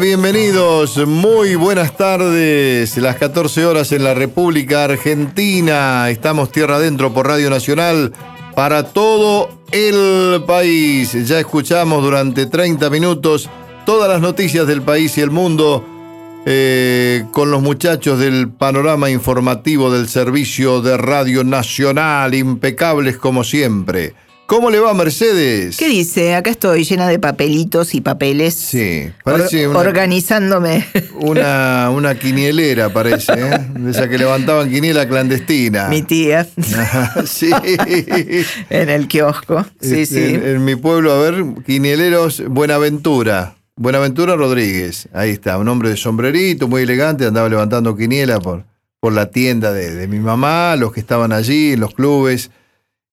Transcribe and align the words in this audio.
Bienvenidos. 0.00 1.06
Muy 1.06 1.54
buenas 1.54 1.96
tardes. 1.96 2.96
Las 2.96 3.16
14 3.16 3.64
horas 3.64 3.92
en 3.92 4.02
la 4.02 4.12
República 4.12 4.84
Argentina. 4.84 6.10
Estamos 6.10 6.50
tierra 6.50 6.76
adentro 6.76 7.14
por 7.14 7.28
Radio 7.28 7.48
Nacional 7.48 8.12
para 8.56 8.82
todo 8.92 9.60
el 9.70 10.42
país. 10.46 11.12
Ya 11.28 11.38
escuchamos 11.38 12.02
durante 12.02 12.46
30 12.46 12.90
minutos 12.90 13.48
todas 13.86 14.08
las 14.08 14.20
noticias 14.20 14.66
del 14.66 14.82
país 14.82 15.16
y 15.16 15.20
el 15.20 15.30
mundo 15.30 15.84
eh, 16.44 17.24
con 17.30 17.52
los 17.52 17.62
muchachos 17.62 18.18
del 18.18 18.50
panorama 18.50 19.10
informativo 19.10 19.92
del 19.92 20.08
Servicio 20.08 20.82
de 20.82 20.96
Radio 20.96 21.44
Nacional, 21.44 22.34
impecables 22.34 23.16
como 23.16 23.44
siempre. 23.44 24.14
¿Cómo 24.46 24.70
le 24.70 24.78
va, 24.78 24.92
Mercedes? 24.92 25.78
¿Qué 25.78 25.88
dice? 25.88 26.34
Acá 26.34 26.50
estoy 26.50 26.84
llena 26.84 27.08
de 27.08 27.18
papelitos 27.18 27.94
y 27.94 28.02
papeles. 28.02 28.54
Sí, 28.54 29.10
parece 29.24 29.66
una, 29.66 29.78
organizándome. 29.78 30.86
Una, 31.14 31.88
una 31.94 32.14
quinielera, 32.18 32.92
parece, 32.92 33.32
¿eh? 33.32 33.66
De 33.74 33.90
esa 33.90 34.06
que 34.08 34.18
levantaban 34.18 34.70
quiniela 34.70 35.08
clandestina. 35.08 35.88
Mi 35.88 36.02
tía. 36.02 36.46
sí. 37.24 37.50
en 38.68 38.90
el 38.90 39.08
kiosco. 39.08 39.64
Sí, 39.80 40.00
Este, 40.02 40.06
sí. 40.06 40.34
En, 40.34 40.46
en 40.46 40.64
mi 40.64 40.76
pueblo, 40.76 41.12
a 41.12 41.20
ver, 41.20 41.42
quinieleros 41.64 42.42
Buenaventura. 42.46 43.54
Buenaventura 43.76 44.36
Rodríguez. 44.36 45.08
Ahí 45.14 45.30
está, 45.30 45.56
un 45.58 45.68
hombre 45.68 45.88
de 45.88 45.96
sombrerito, 45.96 46.68
muy 46.68 46.82
elegante, 46.82 47.24
andaba 47.24 47.48
levantando 47.48 47.96
quiniela 47.96 48.40
por, 48.40 48.64
por 49.00 49.14
la 49.14 49.30
tienda 49.30 49.72
de, 49.72 49.90
de 49.94 50.06
mi 50.06 50.18
mamá, 50.18 50.76
los 50.76 50.92
que 50.92 51.00
estaban 51.00 51.32
allí, 51.32 51.72
en 51.72 51.80
los 51.80 51.94
clubes. 51.94 52.50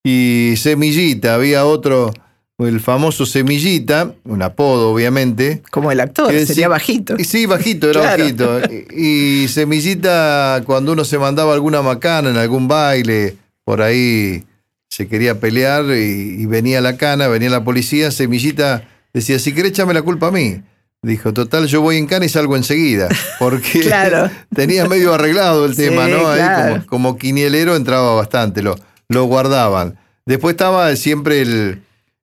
Y 0.04 0.54
Semillita, 0.58 1.36
había 1.36 1.66
otro, 1.66 2.12
el 2.58 2.80
famoso 2.80 3.26
Semillita, 3.26 4.14
un 4.24 4.42
apodo 4.42 4.92
obviamente. 4.92 5.62
Como 5.72 5.92
el 5.92 6.00
actor, 6.00 6.32
sería 6.32 6.66
sí- 6.66 6.70
bajito. 6.70 7.16
Sí, 7.20 7.46
bajito, 7.46 7.90
era 7.90 8.02
Claro. 8.02 8.24
bajito. 8.24 8.60
Y, 8.96 9.48
Semillita, 9.48 10.64
cuando 10.66 10.94
uno 10.94 11.06
se 11.06 11.18
mandaba 11.20 11.54
alguna 11.54 11.82
macana 11.82 12.30
en 12.30 12.38
algún 12.38 12.68
baile, 12.68 13.36
por 13.64 13.82
ahí 13.82 14.44
se 14.90 15.08
quería 15.08 15.40
pelear 15.40 15.86
y, 15.86 16.42
y 16.42 16.46
venía 16.48 16.82
la 16.82 16.98
cana, 16.98 17.28
venía 17.28 17.50
la 17.50 17.64
policía, 17.64 18.12
Semillita 18.12 18.88
decía, 19.14 19.40
si 19.40 19.54
querés 19.54 19.72
échame 19.72 19.94
la 19.94 20.02
culpa 20.02 20.28
a 20.28 20.32
mí. 20.32 20.62
Dijo, 21.04 21.34
total, 21.34 21.66
yo 21.66 21.82
voy 21.82 21.98
en 21.98 22.06
cana 22.06 22.26
y 22.26 22.30
salgo 22.30 22.56
enseguida. 22.56 23.08
Porque 23.40 23.80
Claro. 23.82 24.30
tenía 24.56 24.86
medio 24.86 25.14
arreglado 25.14 25.66
el 25.66 25.76
Sí, 25.76 25.84
tema, 25.84 26.08
¿no? 26.08 26.28
Ahí 26.30 26.38
claro. 26.40 26.74
como, 26.74 26.86
como 26.86 27.18
quinielero 27.18 27.76
entraba 27.76 28.14
bastante, 28.16 28.62
lo, 28.62 28.76
lo 29.12 29.24
guardaban. 29.26 29.98
Después 30.26 30.54
estaba 30.54 30.96
siempre 30.96 31.42
el, 31.42 31.82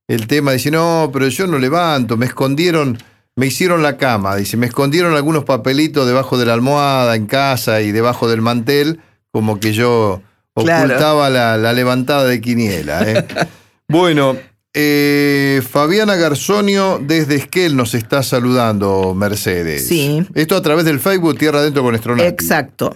el 0.08 0.26
tema, 0.26 0.52
dice, 0.52 0.70
no, 0.70 1.10
pero 1.12 1.28
yo 1.28 1.46
no 1.46 1.58
levanto, 1.58 2.16
me 2.16 2.26
escondieron, 2.26 2.98
me 3.36 3.46
hicieron 3.46 3.82
la 3.82 3.96
cama, 3.96 4.36
dice, 4.36 4.56
me 4.56 4.66
escondieron 4.66 5.14
algunos 5.14 5.44
papelitos 5.44 6.06
debajo 6.06 6.38
de 6.38 6.46
la 6.46 6.54
almohada 6.54 7.14
en 7.16 7.26
casa 7.26 7.80
y 7.82 7.92
debajo 7.92 8.28
del 8.28 8.40
mantel, 8.40 9.00
como 9.30 9.60
que 9.60 9.72
yo 9.72 10.22
Claro. 10.54 10.86
ocultaba 10.86 11.30
la, 11.30 11.56
la 11.56 11.72
levantada 11.72 12.24
de 12.24 12.40
quiniela. 12.40 13.02
¿eh? 13.08 13.24
bueno, 13.88 14.36
eh, 14.74 15.62
Fabiana 15.70 16.16
Garzonio 16.16 17.00
desde 17.00 17.36
Esquel 17.36 17.76
nos 17.76 17.94
está 17.94 18.24
saludando, 18.24 19.14
Mercedes. 19.14 19.86
Sí. 19.86 20.26
Esto 20.34 20.56
a 20.56 20.62
través 20.62 20.84
del 20.84 20.98
Facebook 20.98 21.38
Tierra 21.38 21.60
Adentro 21.60 21.84
con 21.84 21.94
Estronati. 21.94 22.26
Exacto. 22.28 22.92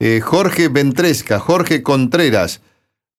Eh, 0.00 0.20
Jorge 0.22 0.68
Ventresca, 0.68 1.38
Jorge 1.38 1.82
Contreras, 1.82 2.60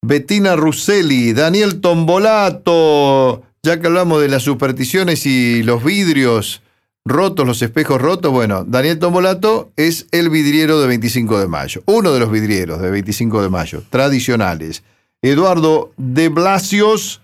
Bettina 0.05 0.57
Russelli, 0.57 1.31
Daniel 1.31 1.79
Tombolato, 1.79 3.41
ya 3.63 3.79
que 3.79 3.87
hablamos 3.87 4.21
de 4.21 4.27
las 4.27 4.43
supersticiones 4.43 5.25
y 5.25 5.63
los 5.63 5.81
vidrios 5.81 6.61
rotos, 7.05 7.47
los 7.47 7.61
espejos 7.61 8.01
rotos, 8.01 8.29
bueno, 8.29 8.65
Daniel 8.65 8.99
Tombolato 8.99 9.71
es 9.77 10.07
el 10.11 10.29
vidriero 10.29 10.81
de 10.81 10.87
25 10.87 11.39
de 11.39 11.47
mayo, 11.47 11.83
uno 11.85 12.11
de 12.11 12.19
los 12.19 12.29
vidrieros 12.29 12.81
de 12.81 12.91
25 12.91 13.43
de 13.43 13.49
mayo, 13.49 13.81
tradicionales. 13.89 14.83
Eduardo 15.21 15.93
de 15.95 16.27
Blasios 16.27 17.21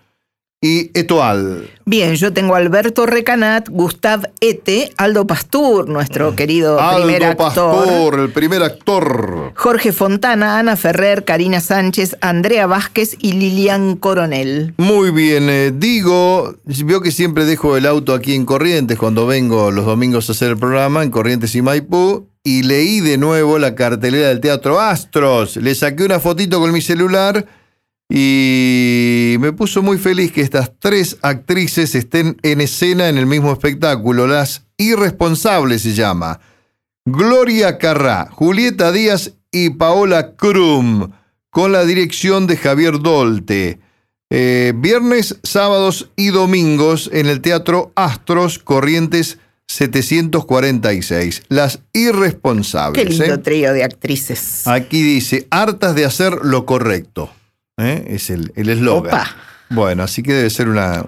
y 0.62 0.92
Etoal. 0.94 1.70
Bien, 1.86 2.16
yo 2.16 2.34
tengo 2.34 2.53
a 2.53 2.58
Alberto 2.58 3.06
Recanat, 3.06 3.70
Gustav 3.70 4.30
Ete, 4.42 4.92
Aldo 4.97 5.25
Pastur, 5.25 5.88
nuestro 5.88 6.36
querido 6.36 6.78
primer 6.96 7.24
Aldo 7.24 7.46
actor. 7.46 7.86
Pastor, 7.86 8.20
el 8.20 8.30
primer 8.31 8.64
actor. 8.64 9.53
Jorge 9.56 9.94
Fontana, 9.94 10.59
Ana 10.59 10.75
Ferrer, 10.75 11.24
Karina 11.24 11.62
Sánchez, 11.62 12.18
Andrea 12.20 12.68
Vázquez 12.68 13.16
y 13.20 13.34
Lilian 13.34 13.96
Coronel. 13.96 14.74
Muy 14.78 15.12
bien, 15.12 15.50
eh, 15.50 15.72
digo, 15.74 16.56
veo 16.66 17.02
que 17.02 17.12
siempre 17.12 17.46
dejo 17.46 17.78
el 17.78 17.86
auto 17.86 18.14
aquí 18.14 18.36
en 18.36 18.46
Corrientes 18.46 18.97
cuando 18.97 19.26
vengo 19.26 19.72
los 19.72 19.86
domingos 19.86 20.28
a 20.28 20.34
hacer 20.34 20.50
el 20.50 20.58
programa 20.58 21.03
en 21.03 21.09
Corrientes 21.09 21.56
y 21.56 21.62
Maipú 21.62 22.28
y 22.44 22.64
leí 22.64 23.00
de 23.00 23.18
nuevo 23.18 23.59
la 23.59 23.76
cartelera 23.76 24.28
del 24.28 24.41
Teatro 24.41 24.80
Astros. 24.80 25.56
Le 25.56 25.74
saqué 25.74 26.03
una 26.03 26.20
fotito 26.20 26.59
con 26.59 26.74
mi 26.74 26.81
celular 26.81 27.46
y 28.09 29.36
me 29.40 29.53
puso 29.53 29.84
muy 29.84 30.00
feliz 30.00 30.31
que 30.31 30.42
estas 30.42 30.72
tres 30.80 31.18
actrices 31.22 31.94
estén 31.94 32.38
en 32.42 32.59
escena 32.59 33.08
en 33.08 33.20
el 33.20 33.28
mismo 33.28 33.52
espectáculo. 33.52 34.25
Las 34.25 34.64
Irresponsables 34.78 35.84
se 35.84 35.94
llama. 35.94 36.40
Gloria 37.06 37.78
Carrá, 37.78 38.30
Julieta 38.31 38.92
Díaz 38.92 39.34
y 39.52 39.72
Paola 39.72 40.36
Krum, 40.36 41.12
con 41.50 41.72
la 41.72 41.86
dirección 41.86 42.47
de 42.47 42.58
Javier 42.58 43.00
Dolte. 43.00 43.80
Eh, 44.31 44.74
viernes, 44.76 45.38
sábados 45.44 46.09
y 46.16 46.30
domingos 46.30 47.09
en 47.14 47.28
el 47.28 47.41
Teatro 47.41 47.91
Astros 47.96 48.58
Corrientes 48.59 49.38
746. 49.68 51.44
Las 51.50 51.78
Qué 51.94 52.00
irresponsables. 52.02 53.20
lindo 53.20 53.36
¿eh? 53.36 53.38
trío 53.38 53.74
de 53.74 53.84
actrices. 53.84 54.68
Aquí 54.68 55.02
dice, 55.02 55.47
hartas 55.52 55.96
de 55.96 56.06
hacer 56.06 56.40
lo 56.44 56.66
correcto. 56.66 57.30
¿Eh? 57.79 58.06
Es 58.09 58.29
el 58.29 58.51
eslogan. 58.56 59.25
Bueno, 59.69 60.03
así 60.03 60.23
que 60.23 60.34
debe 60.34 60.50
ser 60.50 60.67
una, 60.67 61.06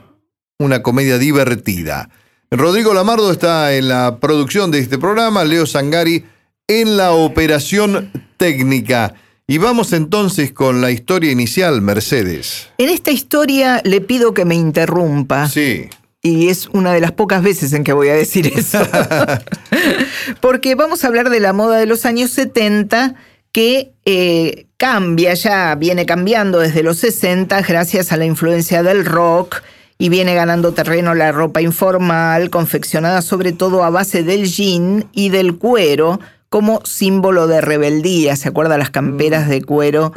una 0.60 0.84
comedia 0.84 1.18
divertida. 1.18 2.10
Rodrigo 2.52 2.94
Lamardo 2.94 3.32
está 3.32 3.74
en 3.74 3.88
la 3.88 4.20
producción 4.20 4.72
de 4.72 4.80
este 4.80 4.98
programa, 4.98 5.44
Leo 5.44 5.66
Sangari 5.66 6.26
en 6.68 6.98
la 6.98 7.12
operación 7.12 8.12
técnica. 8.38 9.16
Y 9.48 9.58
vamos 9.58 9.92
entonces 9.94 10.52
con 10.52 10.80
la 10.80 10.92
historia 10.92 11.32
inicial, 11.32 11.82
Mercedes. 11.82 12.70
En 12.78 12.90
esta 12.90 13.12
historia 13.12 13.82
le 13.84 14.00
pido 14.00 14.34
que 14.34 14.46
me 14.46 14.56
interrumpa. 14.56 15.50
Sí. 15.50 15.90
Y 16.22 16.50
es 16.50 16.68
una 16.68 16.94
de 16.94 17.02
las 17.02 17.12
pocas 17.12 17.42
veces 17.42 17.74
en 17.74 17.84
que 17.84 17.94
voy 17.94 18.10
a 18.10 18.14
decir 18.14 18.52
eso. 18.56 18.80
Porque 20.42 20.76
vamos 20.76 21.04
a 21.04 21.08
hablar 21.08 21.30
de 21.30 21.40
la 21.40 21.52
moda 21.52 21.78
de 21.78 21.86
los 21.86 22.06
años 22.06 22.32
70 22.32 23.16
que 23.52 23.92
eh, 24.06 24.66
cambia, 24.78 25.34
ya 25.34 25.76
viene 25.76 26.06
cambiando 26.06 26.60
desde 26.60 26.84
los 26.84 26.98
60 26.98 27.62
gracias 27.62 28.12
a 28.12 28.18
la 28.18 28.26
influencia 28.26 28.82
del 28.84 29.06
rock 29.06 29.62
y 29.98 30.10
viene 30.10 30.34
ganando 30.34 30.74
terreno 30.74 31.14
la 31.14 31.32
ropa 31.32 31.62
informal, 31.62 32.50
confeccionada 32.50 33.22
sobre 33.22 33.52
todo 33.52 33.84
a 33.84 33.90
base 33.90 34.24
del 34.24 34.46
jean 34.46 35.06
y 35.12 35.30
del 35.30 35.58
cuero 35.58 36.20
como 36.50 36.82
símbolo 36.86 37.48
de 37.48 37.62
rebeldía. 37.62 38.36
¿Se 38.36 38.50
acuerda 38.50 38.78
las 38.78 38.90
camperas 38.90 39.48
de 39.48 39.62
cuero 39.62 40.12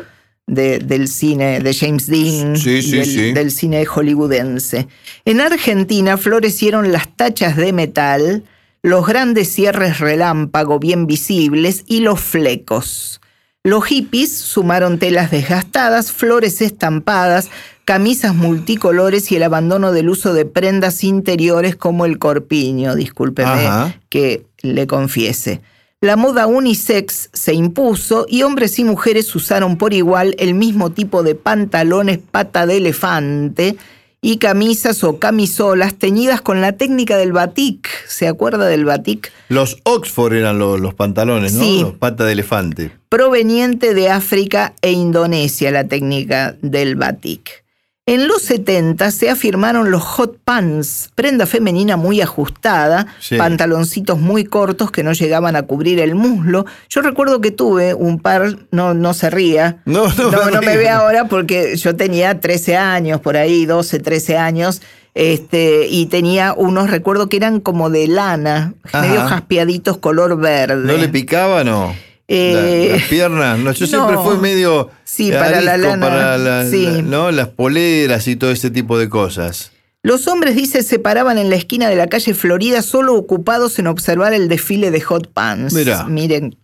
de- 0.47 0.79
del 0.79 1.09
cine 1.09 1.61
de 1.61 1.75
James 1.75 2.07
Dean? 2.07 2.57
Sí, 2.57 2.71
y 2.79 2.83
sí, 2.83 2.97
del- 2.97 3.05
sí. 3.07 3.33
del 3.33 3.51
cine 3.51 3.85
hollywoodense. 3.85 4.89
En 5.25 5.41
Argentina 5.41 6.17
florecieron 6.17 6.91
las 6.93 7.15
tachas 7.17 7.57
de 7.57 7.73
metal, 7.73 8.45
los 8.83 9.07
grandes 9.07 9.53
cierres 9.53 9.99
relámpago 9.99 10.79
bien 10.79 11.07
visibles 11.07 11.85
y 11.87 12.01
los 12.01 12.21
flecos. 12.21 13.21
Los 13.67 13.87
hippies 13.87 14.31
sumaron 14.31 14.99
telas 14.99 15.31
desgastadas, 15.31 16.13
flores 16.13 16.61
estampadas, 16.61 17.49
camisas 17.87 18.35
multicolores 18.35 19.33
y 19.33 19.37
el 19.37 19.43
abandono 19.43 19.91
del 19.91 20.11
uso 20.11 20.35
de 20.35 20.45
prendas 20.45 21.03
interiores 21.03 21.75
como 21.75 22.05
el 22.05 22.19
corpiño, 22.19 22.95
discúlpeme 22.95 23.67
Ajá. 23.67 23.95
que 24.11 24.45
le 24.61 24.87
confiese. 24.87 25.63
La 26.03 26.17
moda 26.17 26.47
unisex 26.47 27.31
se 27.33 27.55
impuso 27.55 28.27
y 28.29 28.43
hombres 28.43 28.79
y 28.79 28.85
mujeres 28.85 29.35
usaron 29.35 29.79
por 29.79 29.95
igual 29.95 30.37
el 30.39 30.53
mismo 30.53 30.93
tipo 30.93 31.23
de 31.23 31.35
pantalones 31.35 32.19
pata 32.19 32.67
de 32.67 32.77
elefante 32.77 33.79
y 34.25 34.39
camisas 34.39 35.05
o 35.05 35.19
camisolas 35.19 35.97
teñidas 35.97 36.41
con 36.41 36.63
la 36.63 36.73
técnica 36.73 37.19
del 37.19 37.33
batik. 37.33 37.87
¿Se 38.09 38.27
acuerda 38.27 38.65
del 38.65 38.87
batik? 38.87 39.31
Los 39.51 39.77
Oxford 39.83 40.33
eran 40.33 40.59
los, 40.59 40.81
los 40.81 40.95
pantalones, 40.95 41.53
¿no? 41.53 41.63
Sí. 41.63 41.81
Los 41.83 41.93
patas 41.93 42.29
de 42.29 42.33
elefante. 42.33 42.91
Proveniente 43.11 43.93
de 43.93 44.09
África 44.09 44.73
e 44.81 44.93
Indonesia, 44.93 45.71
la 45.71 45.85
técnica 45.85 46.57
del 46.63 46.97
batik. 46.97 47.64
En 48.07 48.29
los 48.29 48.43
70 48.43 49.11
se 49.13 49.31
afirmaron 49.31 49.91
los 49.91 50.03
hot 50.03 50.37
pants, 50.45 51.09
prenda 51.15 51.47
femenina 51.47 51.97
muy 51.97 52.21
ajustada, 52.21 53.07
Sí. 53.19 53.39
pantaloncitos 53.39 54.19
muy 54.21 54.45
cortos 54.45 54.91
que 54.91 55.03
no 55.03 55.15
llegaban 55.15 55.57
a 55.57 55.63
cubrir 55.63 55.99
el 56.01 56.15
muslo. 56.15 56.67
Yo 56.91 57.01
recuerdo 57.01 57.41
que 57.41 57.51
tuve 57.51 57.95
un 57.95 58.19
par, 58.21 58.57
no, 58.71 58.93
no 58.93 59.15
se 59.15 59.31
ría, 59.31 59.79
No, 59.87 60.07
no, 60.19 60.31
no, 60.31 60.51
no 60.51 60.61
me 60.61 60.77
ve 60.77 60.91
ahora 60.91 61.29
porque 61.29 61.77
yo 61.77 61.97
tenía 61.97 62.41
13 62.41 62.77
años, 62.77 63.23
por 63.23 63.39
ahí, 63.39 63.65
12, 63.65 63.99
13 64.01 64.37
años, 64.37 64.83
Este, 65.15 65.87
y 65.89 66.07
tenía 66.07 66.53
unos, 66.55 66.91
recuerdo 66.91 67.29
que 67.29 67.37
eran 67.37 67.61
como 67.61 67.89
de 67.89 68.09
lana, 68.09 68.75
Ajá. 68.83 69.01
medio 69.01 69.21
jaspeaditos 69.23 69.97
color 69.99 70.37
verde. 70.39 70.85
¿No 70.93 70.99
le 70.99 71.09
picaban 71.09 71.69
o? 71.69 71.95
Eh, 72.29 72.87
La- 72.91 72.97
las 72.97 73.07
piernas. 73.09 73.59
No, 73.59 73.73
yo 73.73 73.87
siempre 73.87 74.17
fui 74.17 74.37
medio. 74.39 74.91
Sí, 75.05 75.31
para 75.31 75.61
la 75.61 75.77
lana, 75.77 76.07
para 76.09 76.39
la- 76.39 76.71
sí. 76.71 76.87
la- 76.87 77.03
¿no? 77.03 77.31
Las 77.31 77.49
poleras 77.49 78.27
y 78.29 78.37
todo 78.37 78.51
ese 78.51 78.71
tipo 78.71 78.99
de 78.99 79.09
cosas. 79.09 79.71
Los 80.03 80.27
hombres, 80.29 80.55
dice, 80.55 80.83
se 80.83 80.99
paraban 80.99 81.39
en 81.39 81.49
la 81.51 81.57
esquina 81.57 81.89
de 81.89 81.97
la 81.97 82.07
calle 82.09 82.35
Florida 82.35 82.83
solo 82.83 83.15
ocupados 83.15 83.79
en 83.79 83.87
observar 83.87 84.35
el 84.35 84.49
desfile 84.49 84.91
de 84.91 85.01
hot 85.01 85.33
pants. 85.33 85.73
Mirá. 85.75 86.05
Miren. 86.05 86.57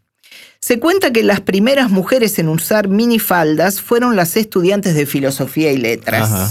Se 0.61 0.79
cuenta 0.79 1.11
que 1.11 1.23
las 1.23 1.41
primeras 1.41 1.91
mujeres 1.91 2.39
en 2.39 2.49
usar 2.51 2.89
minifaldas 2.89 3.81
fueron 3.81 4.15
las 4.15 4.37
estudiantes 4.37 4.95
de 4.95 5.07
filosofía 5.07 5.73
y 5.73 5.79
letras. 5.79 6.31
Ajá. 6.31 6.51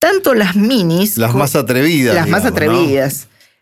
Tanto 0.00 0.34
las 0.34 0.56
minis. 0.56 1.16
Las 1.16 1.34
más 1.34 1.54
atrevidas. 1.54 2.14
Las 2.16 2.28
más 2.28 2.42
¿no? 2.42 2.48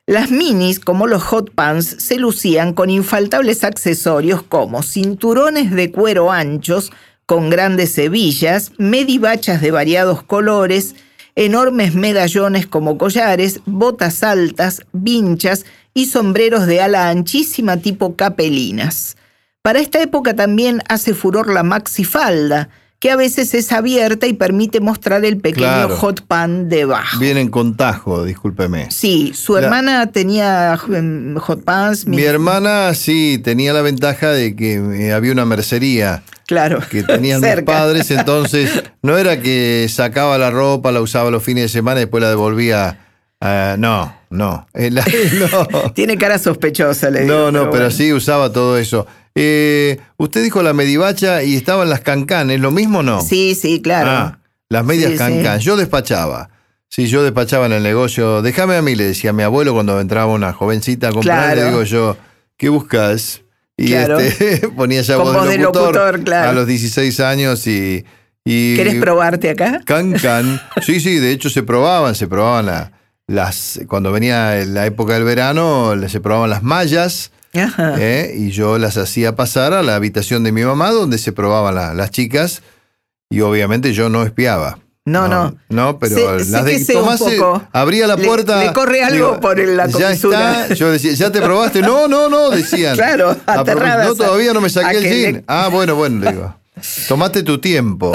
Las 0.09 0.31
minis, 0.31 0.81
como 0.81 1.07
los 1.07 1.23
hot 1.23 1.51
pants, 1.51 1.97
se 1.99 2.17
lucían 2.17 2.73
con 2.73 2.89
infaltables 2.89 3.63
accesorios 3.63 4.43
como 4.43 4.83
cinturones 4.83 5.71
de 5.71 5.93
cuero 5.93 6.33
anchos 6.33 6.91
con 7.27 7.51
grandes 7.51 7.99
hebillas, 7.99 8.73
medibachas 8.79 9.61
de 9.61 9.71
variados 9.71 10.23
colores, 10.23 10.95
enormes 11.37 11.95
medallones 11.95 12.67
como 12.67 12.97
collares, 12.97 13.61
botas 13.67 14.23
altas, 14.23 14.81
vinchas 14.93 15.67
y 15.93 16.07
sombreros 16.07 16.67
de 16.67 16.81
ala 16.81 17.11
anchísima 17.11 17.77
tipo 17.77 18.17
capelinas. 18.17 19.19
Para 19.61 19.81
esta 19.81 20.01
época 20.01 20.35
también 20.35 20.83
hace 20.89 21.13
furor 21.13 21.53
la 21.53 21.65
maxifalda, 21.65 22.71
que 23.01 23.13
a 23.13 23.17
veces 23.17 23.55
es 23.55 23.71
abierta 23.71 24.27
y 24.27 24.33
permite 24.33 24.81
mostrar 24.81 25.25
el 25.25 25.37
pequeño 25.39 25.67
Claro. 25.67 25.97
hot 25.97 26.23
pan 26.27 26.69
debajo. 26.69 27.21
Vienen 27.21 27.49
con 27.49 27.77
tajo, 27.77 28.25
discúlpeme. 28.25 28.91
Sí, 28.91 29.33
su 29.35 29.55
La- 29.55 29.61
hermana 29.61 30.07
tenía 30.11 30.77
em, 30.93 31.37
hot 31.37 31.63
pants. 31.65 32.07
Mi 32.09 32.17
mi- 32.17 32.23
hermana 32.25 32.93
sí 32.95 33.41
tenía 33.43 33.73
la 33.73 33.83
ventaja 33.83 34.31
de 34.33 34.57
que 34.57 34.75
eh, 34.75 35.13
había 35.13 35.31
una 35.31 35.45
mercería 35.45 36.25
Claro. 36.47 36.81
que 36.91 37.05
tenían 37.05 37.41
mis 37.57 37.63
padres, 37.63 38.11
entonces 38.11 38.83
no 39.03 39.17
era 39.17 39.41
que 39.41 39.87
sacaba 39.89 40.37
la 40.39 40.51
ropa, 40.51 40.91
la 40.91 41.01
usaba 41.01 41.31
los 41.31 41.43
fines 41.45 41.65
de 41.65 41.69
semana 41.69 42.01
y 42.01 42.05
después 42.05 42.21
la 42.23 42.31
devolvía. 42.31 42.99
ah, 43.41 43.77
no, 43.79 44.13
no, 44.31 44.67
Eh, 44.75 44.91
la- 44.91 45.05
no. 45.39 45.93
Tiene 45.93 46.19
cara 46.19 46.37
sospechosa, 46.41 47.11
le 47.11 47.21
digo. 47.23 47.33
No, 47.33 47.53
no, 47.53 47.59
pero 47.71 47.85
bueno. 47.85 47.91
sí 47.93 48.13
usaba 48.13 48.53
todo 48.53 48.77
eso. 48.77 49.07
Eh, 49.41 49.99
usted 50.17 50.43
dijo 50.43 50.63
la 50.63 50.73
medivacha 50.73 51.43
y 51.43 51.55
estaban 51.57 51.89
las 51.89 52.01
cancanes, 52.01 52.61
¿lo 52.61 52.71
mismo 52.71 52.99
o 53.01 53.03
no? 53.03 53.21
Sí, 53.23 53.55
sí, 53.55 53.81
claro. 53.81 54.11
Ah, 54.11 54.39
las 54.69 54.85
medias 54.85 55.13
Sí, 55.13 55.13
sí. 55.13 55.19
cancán. 55.19 55.61
Yo 55.61 55.77
despachaba. 55.77 56.51
Sí, 56.89 57.07
yo 57.07 57.23
despachaba 57.23 57.67
en 57.67 57.73
el 57.73 57.83
negocio. 57.83 58.43
Déjame 58.43 58.77
a 58.77 58.83
mí, 58.83 58.95
le 58.95 59.05
decía 59.05 59.31
a 59.31 59.33
mi 59.33 59.43
abuelo 59.43 59.75
cuando 59.75 60.01
entraba 60.01 60.33
una 60.33 60.53
jovencita 60.53 61.09
a 61.09 61.13
comprar, 61.13 61.53
Claro. 61.55 61.61
le 61.61 61.67
digo 61.71 61.83
yo, 61.85 62.17
¿qué 62.57 62.69
buscas? 62.69 63.43
Y 63.77 63.89
Claro. 63.89 64.19
este, 64.19 64.69
ponía 64.77 65.03
ya 65.03 65.19
voz, 65.19 65.49
de 65.49 65.59
locutor, 65.59 65.95
locutor, 65.95 66.25
claro. 66.25 66.51
a 66.51 66.53
los 66.53 66.67
16 66.67 67.21
años 67.21 67.67
y... 67.67 68.05
y 68.45 68.75
¿Querés 68.75 68.97
probarte 68.97 69.51
acá? 69.51 69.81
Cancan. 69.85 70.61
Sí, 70.83 70.99
sí, 71.01 71.19
de 71.19 71.31
hecho 71.31 71.49
se 71.51 71.63
probaban, 71.63 72.15
se 72.15 72.27
probaban 72.27 72.67
la- 72.67 72.93
las... 73.27 73.79
Cuando 73.87 74.11
venía 74.11 74.55
la 74.67 74.87
época 74.87 75.13
del 75.15 75.25
verano, 75.25 75.93
se 76.09 76.21
probaban 76.21 76.51
las 76.51 76.63
mallas. 76.63 77.31
¿Eh? 77.53 78.35
y 78.37 78.51
yo 78.51 78.79
las 78.79 78.97
hacía 78.97 79.35
pasar 79.37 79.73
a 79.73 79.83
la 79.83 79.95
habitación 79.97 80.45
de 80.45 80.53
mi 80.53 80.63
mamá 80.65 80.91
donde 80.91 81.19
se 81.19 81.33
probaban 81.33 81.75
la- 81.75 81.95
las 81.95 82.11
chicas 82.11 82.63
y 83.31 83.41
obviamente 83.41 83.93
yo 83.93 84.09
no 84.09 84.23
espiaba. 84.23 84.79
No, 85.05 85.27
no. 85.27 85.57
No, 85.71 85.99
pero 85.99 86.17
Sé- 86.17 86.51
las 86.51 86.65
de 86.67 86.79
sé 86.85 86.95
un 86.95 87.01
Tomás 87.05 87.19
se- 87.19 87.37
poco. 87.37 87.63
abría 87.73 88.07
la 88.07 88.17
Le- 88.17 88.27
puerta. 88.27 88.63
le 88.63 88.73
corre 88.75 89.03
algo 89.03 89.41
por 89.41 89.59
el- 89.59 89.75
la 89.77 89.87
Ya 89.87 89.93
comisura". 90.09 90.63
está. 90.65 90.75
Yo 90.75 90.91
decía, 90.91 91.13
¿ya 91.15 91.33
te 91.33 91.41
probaste? 91.41 91.81
No, 91.81 92.09
no, 92.09 92.29
no, 92.29 92.51
decían. 92.51 92.95
Claro, 92.97 93.31
A 93.31 93.35
propósito, 93.35 93.61
aterradas 93.73 94.07
No, 94.09 94.15
todavía 94.17 94.53
no 94.53 94.61
me 94.61 94.69
saqué 94.69 94.99
el 94.99 95.03
jean. 95.05 95.33
le- 95.37 95.45
Ah, 95.47 95.69
bueno, 95.73 95.95
bueno, 95.95 96.23
le 96.25 96.33
digo. 96.33 96.55
Tomate 97.09 97.43
tu 97.43 97.59
tiempo. 97.59 98.13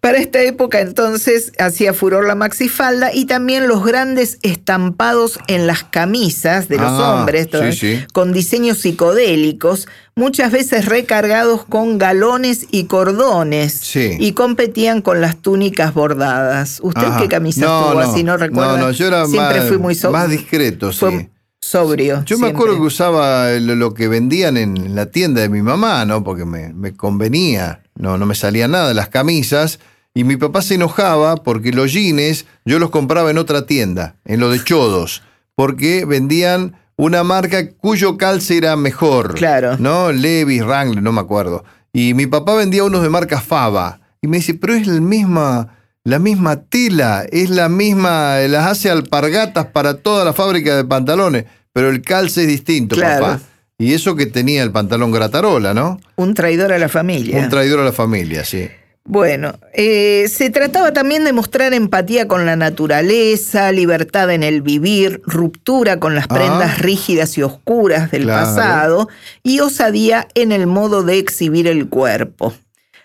Para 0.00 0.16
esta 0.16 0.40
época 0.40 0.80
entonces 0.80 1.52
hacía 1.58 1.92
furor 1.92 2.26
la 2.26 2.34
maxifalda 2.34 3.12
y 3.12 3.26
también 3.26 3.68
los 3.68 3.84
grandes 3.84 4.38
estampados 4.40 5.38
en 5.46 5.66
las 5.66 5.84
camisas 5.84 6.68
de 6.68 6.76
los 6.78 6.86
Ah, 6.90 7.16
hombres, 7.20 7.48
sí, 7.52 7.58
¿no? 7.60 7.72
sí. 7.72 8.04
con 8.14 8.32
diseños 8.32 8.78
psicodélicos, 8.78 9.88
muchas 10.14 10.52
veces 10.52 10.86
recargados 10.86 11.66
con 11.66 11.98
galones 11.98 12.66
y 12.70 12.84
cordones 12.84 13.74
Sí. 13.74 14.16
y 14.18 14.32
competían 14.32 15.02
con 15.02 15.20
las 15.20 15.36
túnicas 15.36 15.92
bordadas. 15.92 16.78
¿Usted 16.82 17.04
Ajá. 17.04 17.20
qué 17.20 17.28
camisa 17.28 17.60
No, 17.66 17.82
tuvo 17.90 17.94
no, 17.94 18.00
así? 18.00 18.22
No 18.24 18.36
recuerda. 18.38 18.78
No, 18.78 18.86
no, 18.86 18.90
yo 18.92 19.06
era 19.06 19.26
Siempre 19.26 19.58
más, 19.60 19.68
fui 19.68 19.76
muy 19.78 19.94
so- 19.94 20.10
más 20.10 20.30
discreto, 20.30 20.92
sí. 20.92 20.98
fue 20.98 21.28
sobrio. 21.60 22.24
Yo 22.24 22.36
me 22.36 22.46
siempre. 22.46 22.48
acuerdo 22.50 22.76
que 22.76 22.86
usaba 22.86 23.50
lo, 23.52 23.94
que 23.94 24.08
vendían 24.08 24.56
en 24.56 24.94
la 24.94 25.06
tienda 25.06 25.40
de 25.40 25.48
mi 25.48 25.62
mamá, 25.62 26.04
¿no? 26.04 26.24
Porque 26.24 26.44
me, 26.44 26.72
me 26.72 26.94
convenía, 26.94 27.82
no, 27.94 28.18
no 28.18 28.26
me 28.26 28.34
salía 28.34 28.68
nada 28.68 28.94
las 28.94 29.08
camisas. 29.08 29.78
Y 30.12 30.24
mi 30.24 30.36
papá 30.36 30.62
se 30.62 30.74
enojaba 30.74 31.36
porque 31.36 31.72
los 31.72 31.92
jeans 31.92 32.46
yo 32.64 32.78
los 32.78 32.90
compraba 32.90 33.30
en 33.30 33.38
otra 33.38 33.66
tienda, 33.66 34.16
en 34.24 34.40
lo 34.40 34.50
de 34.50 34.62
Chodos, 34.62 35.22
porque 35.54 36.04
vendían 36.04 36.76
una 36.96 37.22
marca 37.22 37.70
cuyo 37.70 38.18
calce 38.18 38.56
era 38.56 38.76
mejor. 38.76 39.34
Claro. 39.34 39.76
¿No? 39.78 40.12
Levi's, 40.12 40.64
Wrangler, 40.64 41.02
no 41.02 41.12
me 41.12 41.20
acuerdo. 41.20 41.64
Y 41.92 42.14
mi 42.14 42.26
papá 42.26 42.54
vendía 42.54 42.84
unos 42.84 43.02
de 43.02 43.08
marca 43.08 43.40
Fava. 43.40 44.00
Y 44.20 44.26
me 44.26 44.38
dice, 44.38 44.54
pero 44.54 44.74
es 44.74 44.86
la 44.86 45.00
misma, 45.00 45.78
la 46.04 46.18
misma 46.18 46.62
tela, 46.62 47.26
es 47.30 47.50
la 47.50 47.68
misma, 47.68 48.38
las 48.48 48.66
hace 48.66 48.90
alpargatas 48.90 49.66
para 49.66 49.94
toda 49.94 50.24
la 50.24 50.32
fábrica 50.32 50.76
de 50.76 50.84
pantalones, 50.84 51.44
pero 51.72 51.90
el 51.90 52.02
calce 52.02 52.42
es 52.42 52.48
distinto, 52.48 52.96
Claro. 52.96 53.24
papá. 53.26 53.40
Y 53.78 53.94
eso 53.94 54.14
que 54.14 54.26
tenía 54.26 54.62
el 54.62 54.72
pantalón 54.72 55.10
gratarola, 55.10 55.72
¿no? 55.72 55.98
Un 56.16 56.34
traidor 56.34 56.72
a 56.72 56.78
la 56.78 56.88
familia. 56.88 57.38
Un 57.38 57.48
traidor 57.48 57.80
a 57.80 57.84
la 57.84 57.92
familia, 57.92 58.44
sí. 58.44 58.68
Bueno, 59.04 59.54
eh, 59.72 60.28
se 60.28 60.50
trataba 60.50 60.92
también 60.92 61.24
de 61.24 61.32
mostrar 61.32 61.72
empatía 61.72 62.28
con 62.28 62.44
la 62.44 62.56
naturaleza, 62.56 63.72
libertad 63.72 64.30
en 64.30 64.42
el 64.42 64.60
vivir, 64.62 65.22
ruptura 65.24 65.98
con 65.98 66.14
las 66.14 66.26
Ah. 66.28 66.34
prendas 66.34 66.78
rígidas 66.78 67.36
y 67.38 67.42
oscuras 67.42 68.10
del 68.10 68.24
Claro. 68.24 68.46
pasado 68.46 69.08
y 69.42 69.60
osadía 69.60 70.28
en 70.34 70.52
el 70.52 70.66
modo 70.66 71.02
de 71.02 71.18
exhibir 71.18 71.66
el 71.66 71.88
cuerpo. 71.88 72.52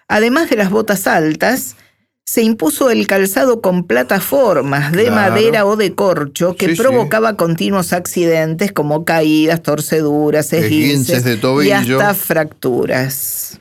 Además 0.09 0.49
de 0.49 0.57
las 0.57 0.69
botas 0.69 1.07
altas, 1.07 1.75
se 2.27 2.41
impuso 2.41 2.89
el 2.89 3.05
calzado 3.05 3.61
con 3.61 3.83
plataformas 3.83 4.91
de 4.91 5.05
Claro. 5.05 5.15
madera 5.15 5.65
o 5.65 5.75
de 5.75 5.93
corcho 5.93 6.55
que 6.55 6.69
Sí, 6.69 6.75
sí. 6.75 6.81
provocaba 6.81 7.35
continuos 7.37 7.93
accidentes 7.93 8.71
como 8.71 9.05
caídas, 9.05 9.61
torceduras, 9.61 10.51
Esguinces 10.51 11.23
de 11.23 11.33
y 11.35 11.37
tobillo. 11.37 11.99
hasta 12.01 12.15
fracturas. 12.15 13.59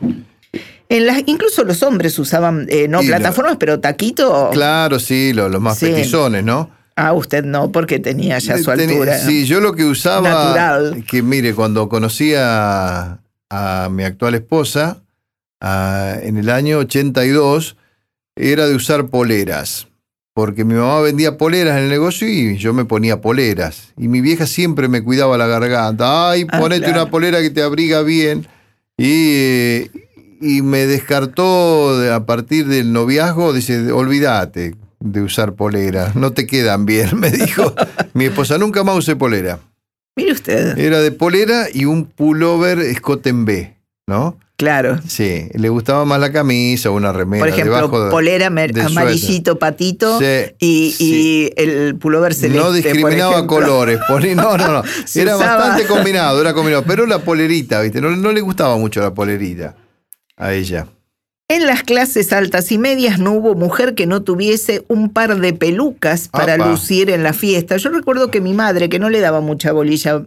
En 0.88 1.06
las, 1.06 1.22
incluso 1.26 1.64
los 1.64 1.82
hombres 1.82 2.18
usaban, 2.18 2.66
eh, 2.70 2.88
no 2.88 3.02
Y 3.02 3.06
plataformas, 3.08 3.56
pero 3.58 3.80
taquito. 3.80 4.48
Claro, 4.52 4.98
sí, 4.98 5.32
lo- 5.34 5.48
los 5.50 5.60
más 5.60 5.78
Sí. 5.78 5.86
petizones, 5.86 6.42
¿no? 6.44 6.70
Ah, 6.96 7.12
usted 7.12 7.44
no, 7.44 7.70
porque 7.70 7.98
tenía 7.98 8.38
ya 8.38 8.56
su 8.56 8.64
Tenía- 8.70 8.88
altura. 8.96 9.18
Sí, 9.18 9.44
yo 9.44 9.60
lo 9.60 9.74
que 9.74 9.84
usaba. 9.84 10.28
Natural. 10.30 11.04
Que 11.10 11.22
mire, 11.22 11.52
cuando 11.54 11.88
conocí 11.90 12.32
a, 12.36 13.18
a 13.50 13.88
mi 13.90 14.04
actual 14.04 14.34
esposa, 14.36 15.02
a- 15.60 16.14
en 16.22 16.36
el 16.38 16.48
año 16.48 16.78
82, 16.78 17.76
era 18.36 18.66
de 18.66 18.74
usar 18.74 19.06
poleras. 19.06 19.88
Porque 20.34 20.64
mi 20.64 20.74
mamá 20.74 21.00
vendía 21.00 21.38
poleras 21.38 21.76
en 21.78 21.84
el 21.84 21.90
negocio 21.90 22.28
y 22.28 22.56
yo 22.56 22.74
me 22.74 22.84
ponía 22.84 23.20
poleras. 23.20 23.92
Y 23.96 24.08
mi 24.08 24.20
vieja 24.20 24.46
siempre 24.46 24.88
me 24.88 25.02
cuidaba 25.04 25.38
la 25.38 25.46
garganta. 25.46 26.30
Ay, 26.30 26.44
Ah, 26.50 26.58
ponete 26.58 26.86
claro. 26.86 27.02
una 27.02 27.10
polera 27.10 27.40
que 27.40 27.50
te 27.50 27.62
abriga 27.62 28.02
bien. 28.02 28.46
Y, 28.98 29.82
y 30.40 30.62
me 30.62 30.86
descartó 30.86 31.98
de- 32.00 32.12
a 32.12 32.26
partir 32.26 32.66
del 32.66 32.92
noviazgo, 32.92 33.52
dice, 33.52 33.92
olvídate 33.92 34.74
de 35.00 35.20
usar 35.22 35.54
poleras, 35.54 36.16
no 36.16 36.32
te 36.32 36.46
quedan 36.46 36.84
bien, 36.86 37.10
me 37.20 37.30
dijo. 37.30 37.72
Mi 38.14 38.24
esposa 38.24 38.58
nunca 38.58 38.82
más 38.82 38.96
usé 38.96 39.14
polera. 39.16 39.60
Mire 40.16 40.32
usted. 40.32 40.78
Era 40.78 41.00
de 41.00 41.12
polera 41.12 41.66
y 41.72 41.84
un 41.84 42.06
pullover 42.06 42.78
escote 42.80 43.30
en 43.30 43.44
B, 43.44 43.76
¿no? 44.08 44.36
Claro. 44.56 45.00
Sí, 45.08 45.48
le 45.54 45.68
gustaba 45.68 46.04
más 46.04 46.20
la 46.20 46.30
camisa 46.30 46.90
una 46.90 47.12
remera 47.12 47.40
Por 47.40 47.48
ejemplo, 47.48 47.74
debajo 47.74 48.04
de- 48.04 48.10
polera 48.12 48.50
del 48.50 48.80
amarillito 48.80 49.58
patito 49.58 50.20
Sí, 50.20 50.24
y, 50.60 50.90
sí. 50.92 51.50
y 51.56 51.60
el 51.60 51.96
pullover 51.96 52.34
celeste. 52.34 52.58
No 52.58 52.66
por 52.66 52.74
discriminaba 52.74 53.32
ejemplo. 53.32 53.56
colores. 53.56 53.98
no, 54.36 54.56
no, 54.56 54.68
no. 54.72 54.82
Era 55.14 55.36
usaba- 55.36 55.56
bastante 55.56 55.86
combinado, 55.88 56.40
era 56.40 56.54
combinado. 56.54 56.84
Pero 56.86 57.04
la 57.06 57.18
polerita, 57.18 57.80
¿viste? 57.80 58.00
No, 58.00 58.10
no 58.14 58.30
le 58.30 58.40
gustaba 58.42 58.76
mucho 58.78 59.00
la 59.00 59.12
polerita 59.12 59.74
a 60.36 60.52
ella. 60.54 60.86
En 61.48 61.66
las 61.66 61.82
clases 61.82 62.32
altas 62.32 62.70
y 62.72 62.78
medias 62.78 63.18
no 63.18 63.32
hubo 63.32 63.54
mujer 63.56 63.94
que 63.94 64.06
no 64.06 64.22
tuviese 64.22 64.84
un 64.88 65.10
par 65.12 65.36
de 65.40 65.52
pelucas 65.52 66.28
para 66.28 66.56
lucir 66.56 67.10
en 67.10 67.22
la 67.24 67.32
fiesta. 67.32 67.76
Yo 67.76 67.90
recuerdo 67.90 68.30
que 68.30 68.40
mi 68.40 68.54
madre, 68.54 68.88
que 68.88 68.98
no 69.00 69.10
le 69.10 69.20
daba 69.20 69.40
mucha 69.40 69.72
bolilla 69.72 70.22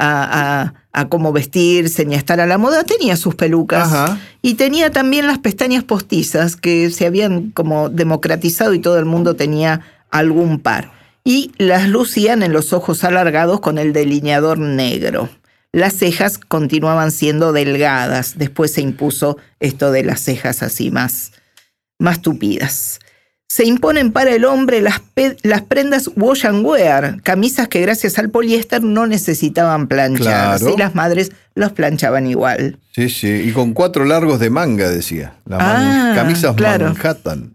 a, 0.00 0.62
a- 0.62 0.74
a 0.92 1.08
cómo 1.08 1.32
vestirse 1.32 2.04
ni 2.04 2.16
a 2.16 2.18
estar 2.18 2.40
a 2.40 2.46
la 2.46 2.58
moda, 2.58 2.82
tenía 2.82 3.16
sus 3.16 3.36
pelucas. 3.36 3.92
Ajá. 3.92 4.18
Y 4.42 4.54
tenía 4.54 4.90
también 4.90 5.28
las 5.28 5.38
pestañas 5.38 5.84
postizas 5.84 6.56
que 6.56 6.90
se 6.90 7.06
habían 7.06 7.50
como 7.52 7.88
democratizado 7.88 8.74
y 8.74 8.80
todo 8.80 8.98
el 8.98 9.04
mundo 9.04 9.36
tenía 9.36 9.82
algún 10.10 10.58
par. 10.58 10.90
Y 11.22 11.52
las 11.58 11.88
lucían 11.88 12.42
en 12.42 12.52
los 12.52 12.72
ojos 12.72 13.04
alargados 13.04 13.60
con 13.60 13.78
el 13.78 13.92
delineador 13.92 14.58
negro. 14.58 15.28
Las 15.72 15.94
cejas 15.94 16.38
continuaban 16.38 17.12
siendo 17.12 17.52
delgadas. 17.52 18.36
Después 18.36 18.72
se 18.72 18.80
impuso 18.80 19.36
esto 19.60 19.92
de 19.92 20.02
las 20.02 20.20
cejas 20.20 20.64
así 20.64 20.90
más, 20.90 21.30
más 22.00 22.20
tupidas 22.20 22.98
se 23.50 23.64
imponen 23.64 24.12
para 24.12 24.30
el 24.30 24.44
hombre 24.44 24.80
las, 24.80 25.02
las, 25.42 25.62
prendas 25.62 26.08
wash 26.14 26.46
and 26.46 26.64
wear, 26.64 27.20
camisas 27.24 27.66
que 27.66 27.80
gracias 27.80 28.16
al 28.20 28.30
poliéster 28.30 28.80
no 28.80 29.08
necesitaban 29.08 29.88
planchar. 29.88 30.60
Y 30.72 30.78
las 30.78 30.94
madres 30.94 31.32
los 31.56 31.72
planchaban 31.72 32.28
igual. 32.28 32.78
Sí, 32.94 33.08
sí, 33.08 33.28
y 33.28 33.50
con 33.50 33.72
cuatro 33.72 34.04
largos 34.04 34.38
de 34.38 34.50
manga, 34.50 34.88
decía. 34.88 35.34
ah, 35.50 36.12
camisas 36.14 36.56
Manhattan. 36.56 37.54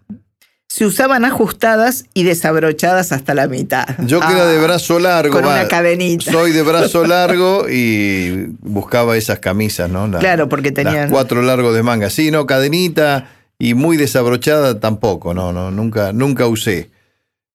Se 0.67 0.85
usaban 0.85 1.23
ajustadas 1.23 2.03
y 2.13 2.23
desabrochadas 2.23 3.13
hasta 3.13 3.33
la 3.33 3.47
mitad. 3.47 3.85
Yo 3.99 4.19
que 4.19 4.33
era 4.33 4.47
de 4.47 4.59
ah, 4.59 4.63
brazo 4.63 4.99
largo. 4.99 5.33
Con 5.33 5.45
una 5.45 5.69
cadenita. 5.69 6.29
Soy 6.29 6.51
de 6.51 6.61
brazo 6.63 7.05
largo 7.07 7.69
y 7.69 8.47
buscaba 8.59 9.15
esas 9.15 9.39
camisas, 9.39 9.89
¿no? 9.89 10.11
claro, 10.19 10.49
porque 10.49 10.73
tenían. 10.73 11.09
cuatro 11.09 11.41
largos 11.41 11.73
de 11.73 11.83
manga. 11.83 12.09
Sí, 12.09 12.31
no, 12.31 12.45
cadenita 12.45 13.29
y 13.57 13.73
muy 13.73 13.97
desabrochada 13.97 14.79
tampoco, 14.79 15.33
no, 15.33 15.53
no, 15.53 15.71
nunca, 15.71 16.13
nunca 16.13 16.47
usé. 16.47 16.91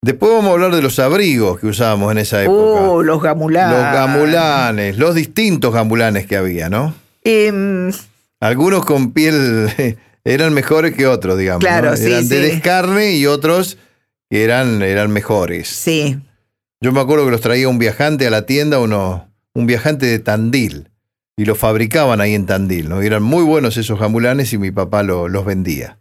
Después 0.03 0.33
vamos 0.33 0.51
a 0.51 0.53
hablar 0.53 0.75
de 0.75 0.81
los 0.81 0.99
abrigos 0.99 1.61
que 1.61 1.67
usábamos 1.67 2.11
en 2.13 2.19
esa 2.19 2.43
época. 2.43 2.59
Oh, 2.59 3.03
los 3.03 3.23
gamulanes. 3.23 3.77
Los 3.77 3.93
gamulanes, 3.93 4.99
los 4.99 5.15
distintos 5.15 5.75
gamulanes 5.75 6.27
que 6.27 6.37
había, 6.37 6.71
¿no? 6.71 6.95
Em, 7.23 7.93
Algunos 8.41 8.87
con 8.87 9.13
piel 9.13 9.71
eran 10.25 10.55
mejores 10.55 10.95
que 10.95 11.07
otros, 11.07 11.37
digamos. 11.37 11.61
Claro, 11.61 11.95
Eran 11.95 12.29
de 12.29 12.41
descarne 12.41 13.13
y 13.13 13.27
otros 13.27 13.77
que 14.31 14.43
eran, 14.43 14.83
eran 14.83 15.11
mejores. 15.11 15.69
Sí. 15.69 16.19
Yo 16.81 16.93
me 16.93 17.01
acuerdo 17.01 17.27
que 17.27 17.33
los 17.33 17.43
traía 17.43 17.69
un 17.69 17.79
viajante 17.79 18.27
a 18.27 18.31
la 18.31 18.47
tienda, 18.47 18.79
uno, 18.79 19.29
un 19.53 19.67
viajante 19.67 20.07
de 20.07 20.19
Tandil 20.19 20.90
y 21.41 21.47
los 21.47 21.57
fabricaban 21.57 22.21
ahí 22.21 22.35
en 22.35 22.45
Tandil, 22.45 22.91
¿no? 22.91 23.01
eran 23.01 23.23
muy 23.23 23.43
buenos 23.43 23.79
esos 23.79 23.99
jamulanes 23.99 24.53
y 24.53 24.59
mi 24.59 24.73
papá 24.73 25.03
los 25.03 25.45
vendía. 25.47 25.97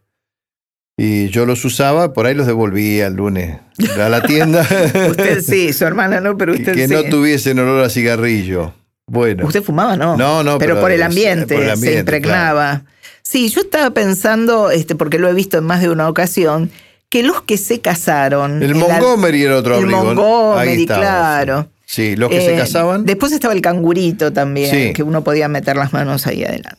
Y 0.98 1.29
yo 1.29 1.46
los 1.46 1.63
usaba, 1.63 2.12
por 2.12 2.25
ahí 2.25 2.36
los 2.36 2.46
devolvía 2.46 3.08
el 3.08 3.13
lunes 3.13 3.58
a 3.98 4.10
la 4.10 4.22
tienda. 4.22 4.63
usted 5.10 5.39
sí, 5.39 5.72
su 5.74 5.86
hermana 5.86 6.19
no, 6.19 6.38
pero 6.38 6.51
usted 6.51 6.75
que, 6.75 6.89
sí. 6.89 6.93
Que 6.93 7.03
no 7.03 7.10
tuviesen 7.10 7.58
olor 7.58 7.86
a 7.86 7.89
cigarrillo. 7.89 8.74
Bueno. 9.08 9.46
¿Usted 9.46 9.63
fumaba, 9.63 9.96
no? 9.96 10.17
No, 10.17 10.43
no. 10.43 10.58
Pero, 10.58 10.81
por, 10.81 10.91
el 10.91 11.03
ambiente, 11.03 11.74
se 11.77 12.00
impregnaba. 12.00 12.84
Sí, 13.22 13.48
yo 13.48 13.62
estaba 13.62 13.91
pensando, 13.91 14.72
este, 14.72 14.96
porque 14.96 15.19
lo 15.19 15.29
he 15.29 15.34
visto 15.34 15.58
en 15.58 15.63
más 15.63 15.79
de 15.79 15.89
una 15.89 16.10
ocasión, 16.10 16.69
que 17.08 17.24
los 17.24 17.43
que 17.43 17.55
se 17.55 17.79
casaron. 17.79 18.62
El 18.62 18.75
Montgomery 18.75 19.43
era 19.43 19.55
otro 19.55 19.77
El 19.79 19.86
Montgomery, 19.86 20.86
claro. 20.86 21.62
Sí, 21.62 21.78
los 21.98 22.29
que 22.29 22.41
se 22.41 22.55
eh, 22.55 22.58
casaban. 22.58 23.05
Después 23.05 23.31
estaba 23.31 23.53
el 23.53 23.62
cangurito 23.62 24.31
también, 24.31 24.93
que 24.93 25.03
uno 25.03 25.24
podía 25.24 25.48
meter 25.48 25.75
las 25.75 25.93
manos 25.93 26.27
ahí 26.27 26.43
adelante. 26.43 26.77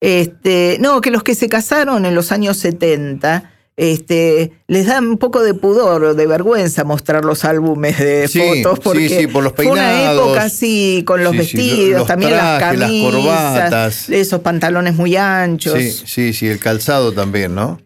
Este, 0.00 0.76
no, 0.80 1.00
que 1.00 1.10
los 1.10 1.22
que 1.22 1.34
se 1.34 1.48
casaron 1.48 2.04
en 2.04 2.14
los 2.14 2.30
años 2.30 2.58
70 2.58 3.50
este, 3.76 4.52
les 4.68 4.86
da 4.86 5.00
un 5.00 5.18
poco 5.18 5.42
de 5.42 5.54
pudor 5.54 6.04
o 6.04 6.14
de 6.14 6.26
vergüenza 6.26 6.84
mostrar 6.84 7.24
los 7.24 7.44
álbumes 7.44 7.98
de 7.98 8.28
fotos 8.28 8.78
porque 8.78 9.08
sí, 9.08 9.26
por 9.26 9.42
los 9.42 9.52
fue 9.54 9.66
una 9.66 10.12
época 10.12 10.42
así 10.42 11.02
con 11.04 11.24
los 11.24 11.36
vestidos, 11.36 12.06
también 12.06 12.32
las 12.32 12.60
camisas, 12.60 13.12
corbatas. 13.12 14.08
esos 14.10 14.40
pantalones 14.42 14.94
muy 14.94 15.16
anchos. 15.16 15.74
Sí, 15.74 15.90
sí, 15.90 16.32
sí, 16.32 16.48
el 16.48 16.60
calzado 16.60 17.12
también, 17.12 17.54
¿no? 17.54 17.80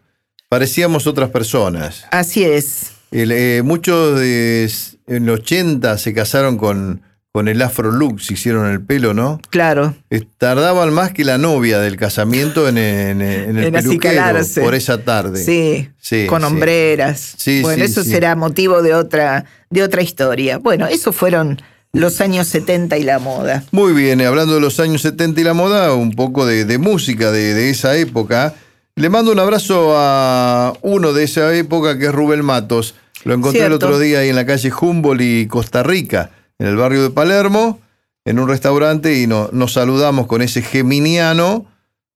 Parecíamos 0.48 1.06
otras 1.06 1.30
personas. 1.30 2.04
Así 2.10 2.44
es. 2.44 2.97
Eh, 3.10 3.62
muchos 3.64 4.18
de, 4.18 4.70
en 5.06 5.26
los 5.26 5.40
80 5.40 5.98
se 5.98 6.12
casaron 6.12 6.58
con, 6.58 7.02
con 7.32 7.48
el 7.48 7.62
afro 7.62 7.90
look, 7.90 8.20
se 8.20 8.34
hicieron 8.34 8.66
el 8.66 8.80
pelo, 8.80 9.14
¿no? 9.14 9.40
Claro. 9.50 9.94
tardaban 10.38 10.92
más 10.92 11.12
que 11.12 11.24
la 11.24 11.38
novia 11.38 11.78
del 11.78 11.96
casamiento 11.96 12.68
en, 12.68 12.78
en, 12.78 13.20
el 13.20 13.72
peluquero 13.72 14.40
por 14.62 14.74
esa 14.74 15.04
tarde. 15.04 15.42
Sí, 15.44 15.88
sí 15.98 16.26
con 16.26 16.44
hombreras. 16.44 17.34
Sí, 17.36 17.62
bueno, 17.62 17.84
eso 17.84 18.04
será 18.04 18.36
motivo 18.36 18.82
de 18.82 18.94
otra, 18.94 19.44
de 19.70 19.82
otra 19.82 20.02
historia. 20.02 20.58
Bueno, 20.58 20.86
esos 20.86 21.14
fueron 21.14 21.60
los 21.92 22.20
años 22.20 22.48
70 22.48 22.98
y 22.98 23.04
la 23.04 23.18
moda. 23.18 23.64
Muy 23.72 23.92
bien, 23.92 24.20
hablando 24.20 24.54
de 24.54 24.60
los 24.60 24.78
años 24.80 25.02
70 25.02 25.40
y 25.40 25.44
la 25.44 25.54
moda, 25.54 25.94
un 25.94 26.12
poco 26.12 26.44
de, 26.44 26.78
música 26.78 27.30
de, 27.30 27.54
de 27.54 27.70
esa 27.70 27.96
época. 27.96 28.54
Le 28.98 29.10
mando 29.10 29.30
un 29.30 29.38
abrazo 29.38 29.92
a 29.96 30.72
uno 30.82 31.12
de 31.12 31.22
esa 31.22 31.54
época 31.54 31.96
que 32.00 32.06
es 32.06 32.12
Rubén 32.12 32.44
Matos. 32.44 32.96
Lo 33.22 33.32
encontré 33.32 33.64
el 33.64 33.72
otro 33.72 33.96
día 34.00 34.18
ahí 34.18 34.28
en 34.28 34.34
la 34.34 34.44
calle 34.44 34.72
Humboldt 34.72 35.22
y 35.22 35.46
Costa 35.46 35.84
Rica, 35.84 36.32
en 36.58 36.66
el 36.66 36.74
barrio 36.74 37.04
de 37.04 37.10
Palermo, 37.10 37.78
en 38.24 38.40
un 38.40 38.48
restaurante 38.48 39.20
y 39.20 39.28
nos 39.28 39.72
saludamos 39.72 40.26
con 40.26 40.42
ese 40.42 40.62
geminiano 40.62 41.66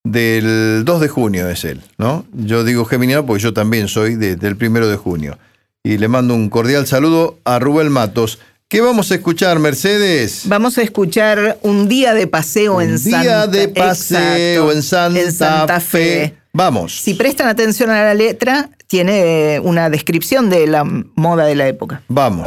del 0.02 0.82
2 0.84 1.00
de 1.00 1.06
junio 1.06 1.48
es 1.48 1.64
él, 1.64 1.80
¿no? 1.98 2.26
Yo 2.32 2.64
digo 2.64 2.84
geminiano 2.84 3.24
porque 3.24 3.44
yo 3.44 3.52
también 3.52 3.86
soy 3.86 4.16
del 4.16 4.56
primero 4.56 4.88
de 4.88 4.96
junio. 4.96 5.38
Y 5.84 5.98
le 5.98 6.08
mando 6.08 6.34
un 6.34 6.50
cordial 6.50 6.88
saludo 6.88 7.38
a 7.44 7.60
Rubén 7.60 7.92
Matos. 7.92 8.40
¿Qué 8.66 8.80
vamos 8.80 9.12
a 9.12 9.14
escuchar, 9.14 9.60
Mercedes? 9.60 10.42
Vamos 10.46 10.78
a 10.78 10.82
escuchar 10.82 11.58
un 11.62 11.88
día 11.88 12.12
de 12.12 12.26
paseo 12.26 12.80
en 12.80 12.98
Santa 12.98 13.18
Fe. 13.18 13.22
día 13.22 13.46
de 13.46 13.68
paseo 13.68 14.72
en 14.72 14.82
Santa, 14.82 15.78
Fe. 15.78 16.41
Vamos. 16.54 17.00
Si 17.00 17.14
prestan 17.14 17.48
atención 17.48 17.88
a 17.88 18.04
la 18.04 18.12
letra, 18.12 18.68
tiene 18.86 19.58
una 19.60 19.88
descripción 19.88 20.50
de 20.50 20.66
la 20.66 20.84
moda 20.84 21.46
de 21.46 21.54
la 21.54 21.66
época. 21.66 22.02
Vamos. 22.08 22.46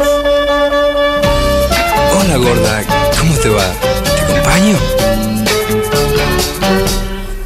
Hola 2.14 2.38
gorda, 2.38 2.84
¿cómo 3.18 3.34
te 3.38 3.50
va? 3.50 3.66
¿Te 4.16 4.22
acompaño? 4.22 4.78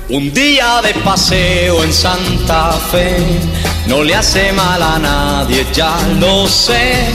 Un 0.09 0.33
día 0.33 0.81
de 0.81 0.93
paseo 0.95 1.81
en 1.81 1.93
Santa 1.93 2.73
Fe 2.91 3.15
no 3.87 4.03
le 4.03 4.15
hace 4.15 4.51
mal 4.51 4.83
a 4.83 4.99
nadie, 4.99 5.65
ya 5.71 5.95
lo 6.19 6.45
sé. 6.45 7.05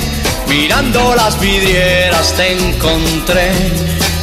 Mirando 0.49 1.15
las 1.17 1.39
vidrieras 1.39 2.33
te 2.35 2.53
encontré, 2.53 3.53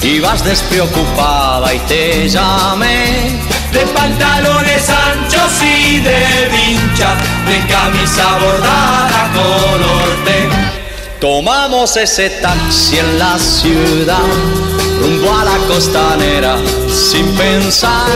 ibas 0.01 0.43
despreocupada 0.43 1.75
y 1.75 1.79
te 1.79 2.27
llamé 2.27 3.60
de 3.71 3.85
pantalones 3.87 4.89
anchos 4.89 5.51
y 5.61 5.99
de 5.99 6.49
vincha, 6.51 7.15
de 7.47 7.57
camisa 7.67 8.37
bordada 8.39 9.31
color 9.33 10.25
té. 10.25 10.49
Tomamos 11.19 11.97
ese 11.97 12.29
taxi 12.41 12.97
en 12.97 13.19
la 13.19 13.37
ciudad, 13.37 14.17
rumbo 14.99 15.31
a 15.33 15.45
la 15.45 15.57
costanera, 15.67 16.57
sin 16.89 17.25
pensar, 17.35 18.09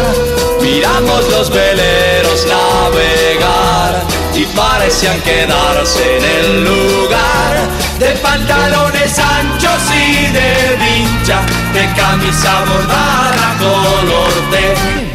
miramos 0.62 1.30
los 1.30 1.50
veleros 1.50 2.46
navegar 2.48 4.04
y 4.34 4.46
parecían 4.58 5.22
quedarse 5.22 6.18
en 6.18 6.24
el 6.24 6.64
lugar. 6.66 7.70
De 8.00 8.10
pantalones 8.16 9.20
anchos 9.20 9.82
y 9.94 10.26
de 10.34 10.78
vincha, 10.84 11.42
de 11.74 11.86
camisa 11.94 12.66
bordada 12.66 13.56
color 13.60 14.34
té 14.52 15.15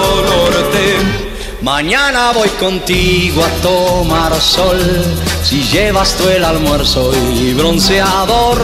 Mañana 1.61 2.31
voy 2.31 2.49
contigo 2.49 3.43
a 3.43 3.61
tomar 3.61 4.33
sol. 4.41 4.79
Si 5.43 5.61
llevas 5.61 6.15
tú 6.17 6.27
el 6.27 6.43
almuerzo 6.43 7.11
y 7.35 7.53
bronceador, 7.53 8.57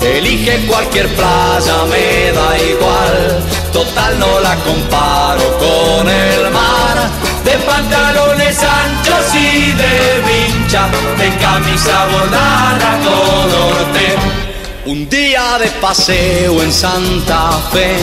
elige 0.00 0.64
cualquier 0.66 1.08
playa, 1.14 1.84
me 1.90 2.32
da 2.32 2.58
igual. 2.58 3.44
Total 3.74 4.18
no 4.18 4.40
la 4.40 4.56
comparo 4.56 5.58
con 5.58 6.08
el 6.08 6.50
mar. 6.50 7.10
De 7.44 7.52
pantalones 7.58 8.58
anchos 8.62 9.34
y 9.34 9.72
de 9.72 10.22
vincha, 10.24 10.88
de 11.18 11.36
camisa 11.36 12.06
bordada 12.06 13.00
color 13.04 13.92
té. 13.92 14.16
Un 14.86 15.06
día 15.10 15.58
de 15.58 15.66
paseo 15.72 16.62
en 16.62 16.72
Santa 16.72 17.50
Fe 17.70 17.96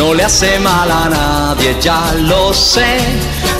no 0.00 0.14
le 0.14 0.24
hace 0.24 0.58
mal 0.60 0.90
a 0.90 1.10
nadie, 1.10 1.76
ya 1.78 2.14
lo 2.30 2.54
sé. 2.54 2.96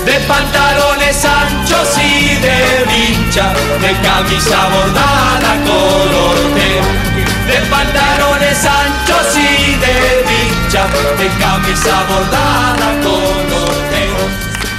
De 0.05 0.17
pantalones 0.27 1.23
anchos 1.23 1.89
y 1.99 2.35
de 2.45 2.57
vincha, 2.91 3.53
de 3.83 3.91
camisa 4.07 4.59
bordada 4.73 5.51
color 5.67 6.37
té. 6.55 6.71
De 7.51 7.59
pantalones 7.69 8.59
anchos 8.65 9.27
y 9.37 9.75
de 9.85 9.95
vincha, 10.29 10.87
de 11.19 11.27
camisa 11.45 11.95
bordada 12.09 12.89
con 13.03 13.43
ojos 13.61 14.31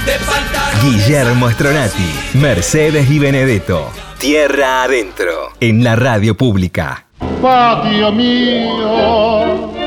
de 0.05 0.15
pantalón. 0.29 0.81
Guillermo 0.81 1.49
Stronati, 1.49 2.11
Mercedes 2.33 3.09
y 3.09 3.19
Benedetto. 3.19 3.89
Tierra 4.17 4.83
adentro, 4.83 5.53
en 5.61 5.81
la 5.81 5.95
radio 5.95 6.35
pública. 6.35 7.05
patio 7.41 8.11
mío, 8.11 9.82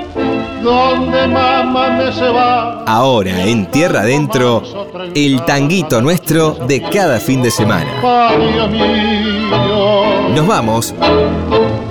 donde 0.67 1.29
mamá 1.29 1.91
me 1.97 2.13
se 2.13 2.29
va. 2.29 2.83
Ahora 2.87 3.45
en 3.45 3.71
Tierra 3.71 4.01
adentro, 4.01 4.65
el 5.15 5.45
tanguito 5.45 6.03
nuestro 6.03 6.59
de 6.67 6.83
cada 6.83 7.21
fin 7.21 7.41
de 7.41 7.53
semana. 7.53 7.89
Nos 10.35 10.47
vamos 10.47 10.93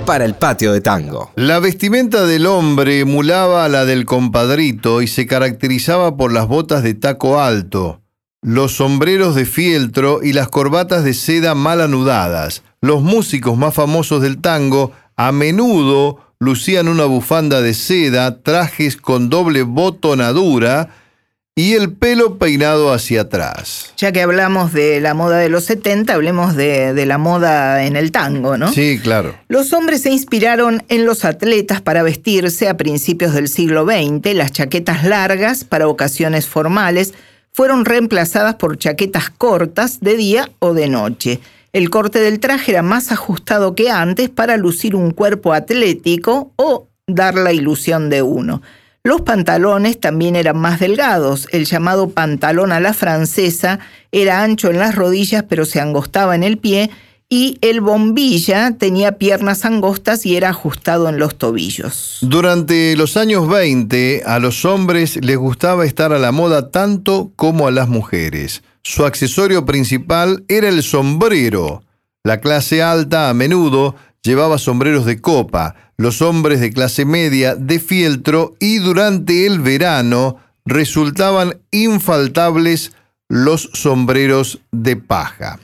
para 0.04 0.26
el 0.26 0.34
patio 0.34 0.74
de 0.74 0.82
tango. 0.82 1.30
La 1.36 1.58
vestimenta 1.58 2.26
del 2.26 2.46
hombre 2.46 3.00
emulaba 3.00 3.64
a 3.64 3.68
la 3.70 3.86
del 3.86 4.04
compadrito 4.04 5.00
y 5.00 5.06
se 5.06 5.26
caracterizaba 5.26 6.18
por 6.18 6.30
las 6.30 6.46
botas 6.46 6.82
de 6.82 6.92
taco 6.92 7.40
alto, 7.40 8.02
los 8.42 8.72
sombreros 8.76 9.34
de 9.34 9.46
fieltro 9.46 10.20
y 10.22 10.34
las 10.34 10.48
corbatas 10.48 11.02
de 11.02 11.14
seda 11.14 11.54
mal 11.54 11.80
anudadas. 11.80 12.62
Los 12.82 13.02
músicos 13.02 13.56
más 13.56 13.72
famosos 13.72 14.20
del 14.20 14.42
tango 14.42 14.92
a 15.16 15.32
menudo 15.32 16.25
lucían 16.38 16.88
una 16.88 17.04
bufanda 17.04 17.60
de 17.62 17.74
seda, 17.74 18.42
trajes 18.42 18.96
con 18.96 19.30
doble 19.30 19.62
botonadura 19.62 20.90
y 21.58 21.72
el 21.72 21.90
pelo 21.90 22.36
peinado 22.36 22.92
hacia 22.92 23.22
atrás. 23.22 23.94
Ya 23.96 24.12
que 24.12 24.20
hablamos 24.20 24.74
de 24.74 25.00
la 25.00 25.14
moda 25.14 25.38
de 25.38 25.48
los 25.48 25.64
70, 25.64 26.12
hablemos 26.12 26.54
de, 26.54 26.92
de 26.92 27.06
la 27.06 27.16
moda 27.16 27.86
en 27.86 27.96
el 27.96 28.12
tango, 28.12 28.58
¿no? 28.58 28.70
Sí, 28.70 29.00
claro. 29.02 29.34
Los 29.48 29.72
hombres 29.72 30.02
se 30.02 30.10
inspiraron 30.10 30.84
en 30.88 31.06
los 31.06 31.24
atletas 31.24 31.80
para 31.80 32.02
vestirse 32.02 32.68
a 32.68 32.76
principios 32.76 33.32
del 33.32 33.48
siglo 33.48 33.86
XX. 33.86 34.34
Las 34.34 34.52
chaquetas 34.52 35.04
largas 35.04 35.64
para 35.64 35.88
ocasiones 35.88 36.46
formales 36.46 37.14
fueron 37.52 37.86
reemplazadas 37.86 38.56
por 38.56 38.76
chaquetas 38.76 39.30
cortas 39.30 40.00
de 40.00 40.18
día 40.18 40.50
o 40.58 40.74
de 40.74 40.88
noche. 40.88 41.40
El 41.76 41.90
corte 41.90 42.20
del 42.20 42.40
traje 42.40 42.72
era 42.72 42.80
más 42.80 43.12
ajustado 43.12 43.74
que 43.74 43.90
antes 43.90 44.30
para 44.30 44.56
lucir 44.56 44.96
un 44.96 45.10
cuerpo 45.10 45.52
atlético 45.52 46.50
o 46.56 46.88
dar 47.06 47.34
la 47.34 47.52
ilusión 47.52 48.08
de 48.08 48.22
uno. 48.22 48.62
Los 49.04 49.20
pantalones 49.20 50.00
también 50.00 50.36
eran 50.36 50.56
más 50.56 50.80
delgados. 50.80 51.48
El 51.52 51.66
llamado 51.66 52.08
pantalón 52.08 52.72
a 52.72 52.80
la 52.80 52.94
francesa 52.94 53.78
era 54.10 54.42
ancho 54.42 54.70
en 54.70 54.78
las 54.78 54.94
rodillas 54.94 55.44
pero 55.46 55.66
se 55.66 55.78
angostaba 55.78 56.34
en 56.34 56.44
el 56.44 56.56
pie 56.56 56.88
y 57.28 57.58
el 57.60 57.82
bombilla 57.82 58.70
tenía 58.78 59.18
piernas 59.18 59.66
angostas 59.66 60.24
y 60.24 60.34
era 60.34 60.48
ajustado 60.48 61.10
en 61.10 61.18
los 61.18 61.36
tobillos. 61.36 62.20
Durante 62.22 62.96
los 62.96 63.18
años 63.18 63.48
20, 63.48 64.22
a 64.24 64.38
los 64.38 64.64
hombres 64.64 65.22
les 65.22 65.36
gustaba 65.36 65.84
estar 65.84 66.14
a 66.14 66.18
la 66.18 66.32
moda 66.32 66.70
tanto 66.70 67.32
como 67.36 67.66
a 67.66 67.70
las 67.70 67.88
mujeres. 67.88 68.62
Su 68.88 69.04
accesorio 69.04 69.66
principal 69.66 70.44
era 70.46 70.68
el 70.68 70.80
sombrero. 70.84 71.82
La 72.22 72.40
clase 72.40 72.84
alta 72.84 73.28
a 73.28 73.34
menudo 73.34 73.96
llevaba 74.22 74.58
sombreros 74.58 75.04
de 75.04 75.20
copa, 75.20 75.74
los 75.96 76.22
hombres 76.22 76.60
de 76.60 76.70
clase 76.70 77.04
media 77.04 77.56
de 77.56 77.80
fieltro 77.80 78.54
y 78.60 78.78
durante 78.78 79.44
el 79.44 79.58
verano 79.58 80.36
resultaban 80.64 81.58
infaltables 81.72 82.92
los 83.28 83.70
sombreros 83.72 84.60
de 84.70 84.94
paja. 84.94 85.58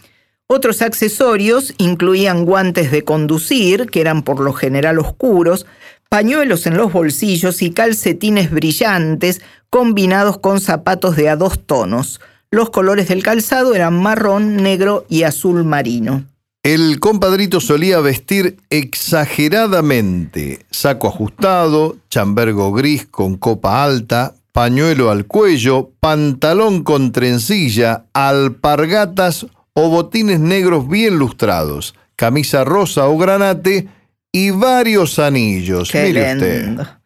Otros 0.49 0.83
accesorios 0.83 1.75
incluían 1.79 2.45
guantes 2.45 2.91
de 2.91 3.05
conducir, 3.05 3.87
que 3.87 4.01
eran 4.01 4.25
por 4.25 4.41
lo 4.41 4.53
general 4.53 4.99
oscuros, 4.99 5.65
pañuelos 6.09 6.67
en 6.67 6.77
los 6.77 6.93
bolsillos 6.93 7.63
y 7.63 7.71
calcetines 7.71 8.51
brillantes 8.51 9.43
combinados 9.71 10.39
con 10.39 10.61
zapatos 10.61 11.15
de 11.15 11.29
a 11.29 11.37
dos 11.37 11.65
tonos. 11.65 12.21
Los 12.53 12.69
colores 12.69 13.09
del 13.09 13.23
calzado 13.23 13.75
eran 13.75 14.01
marrón, 14.03 14.57
negro 14.57 15.07
y 15.09 15.23
azul 15.23 15.65
marino. 15.65 16.27
El 16.63 17.01
compadrito 17.01 17.61
solía 17.61 17.99
vestir 18.01 18.59
exageradamente, 18.69 20.67
saco 20.71 21.09
ajustado, 21.09 21.97
chambergo 22.11 22.71
gris 22.75 23.07
con 23.07 23.37
copa 23.37 23.83
alta, 23.83 24.35
pañuelo 24.53 25.11
al 25.11 25.25
cuello, 25.25 25.93
pantalón 25.99 26.85
con 26.85 27.11
trencilla, 27.11 28.05
alpargatas 28.13 29.47
o 29.73 29.89
botines 29.89 30.39
negros 30.39 30.87
bien 30.87 31.17
lustrados, 31.17 31.95
camisa 32.17 32.65
rosa 32.65 33.09
o 33.09 33.17
granate 33.17 33.89
y 34.31 34.51
varios 34.51 35.19
anillos. 35.19 35.91
Qué 35.91 36.05
Mire 36.05 36.35
usted. 36.35 37.02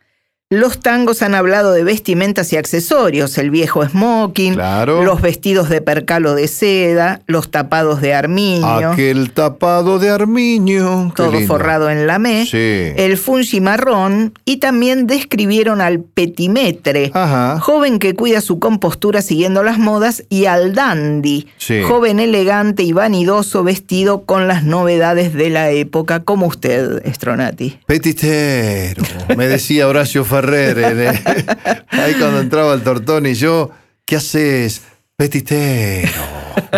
Los 0.48 0.78
tangos 0.78 1.22
han 1.22 1.34
hablado 1.34 1.72
de 1.72 1.82
vestimentas 1.82 2.52
y 2.52 2.56
accesorios, 2.56 3.36
el 3.36 3.50
viejo 3.50 3.84
smoking, 3.84 4.54
Claro. 4.54 5.02
los 5.02 5.20
vestidos 5.20 5.68
de 5.68 5.80
percalo 5.80 6.36
de 6.36 6.46
seda, 6.46 7.20
los 7.26 7.50
tapados 7.50 8.00
de 8.00 8.14
armiño, 8.14 8.92
Aquel 8.92 9.32
tapado 9.32 9.98
de 9.98 10.08
armiño. 10.08 11.08
qué 11.08 11.14
todo 11.24 11.32
lindo. 11.32 11.48
forrado 11.48 11.90
en 11.90 12.06
lamé, 12.06 12.46
Sí. 12.46 12.92
el 12.96 13.16
fungi 13.18 13.60
marrón 13.60 14.34
y 14.44 14.58
también 14.58 15.08
describieron 15.08 15.80
al 15.80 15.98
petimetre, 15.98 17.10
Ajá. 17.12 17.58
joven 17.58 17.98
que 17.98 18.14
cuida 18.14 18.40
su 18.40 18.60
compostura 18.60 19.22
siguiendo 19.22 19.64
las 19.64 19.78
modas, 19.78 20.22
y 20.28 20.44
al 20.44 20.74
dandy, 20.76 21.48
Sí. 21.58 21.82
joven 21.82 22.20
elegante 22.20 22.84
y 22.84 22.92
vanidoso 22.92 23.64
vestido 23.64 24.22
con 24.22 24.46
las 24.46 24.62
novedades 24.62 25.34
de 25.34 25.50
la 25.50 25.70
época, 25.72 26.20
como 26.22 26.46
usted, 26.46 27.02
Stronati. 27.12 27.80
Petitero, 27.86 29.02
me 29.36 29.48
decía 29.48 29.88
Horacio 29.88 30.24
Ahí 31.90 32.14
cuando 32.14 32.40
entraba 32.40 32.74
el 32.74 32.82
tortón 32.82 33.26
y 33.26 33.34
yo, 33.34 33.70
¿qué 34.04 34.16
haces? 34.16 34.82
Petitero, 35.16 36.10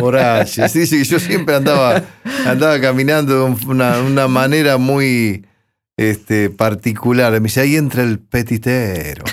Horacio. 0.00 0.68
Sí, 0.68 0.86
sí, 0.86 1.02
yo 1.04 1.18
siempre 1.18 1.56
andaba, 1.56 2.04
andaba 2.46 2.80
caminando 2.80 3.34
de 3.34 3.66
una, 3.66 3.98
una 4.00 4.28
manera 4.28 4.76
muy 4.76 5.44
este, 5.96 6.48
particular. 6.48 7.32
Me 7.32 7.40
dice, 7.40 7.60
ahí 7.62 7.74
entra 7.74 8.04
el 8.04 8.20
petitero. 8.20 9.24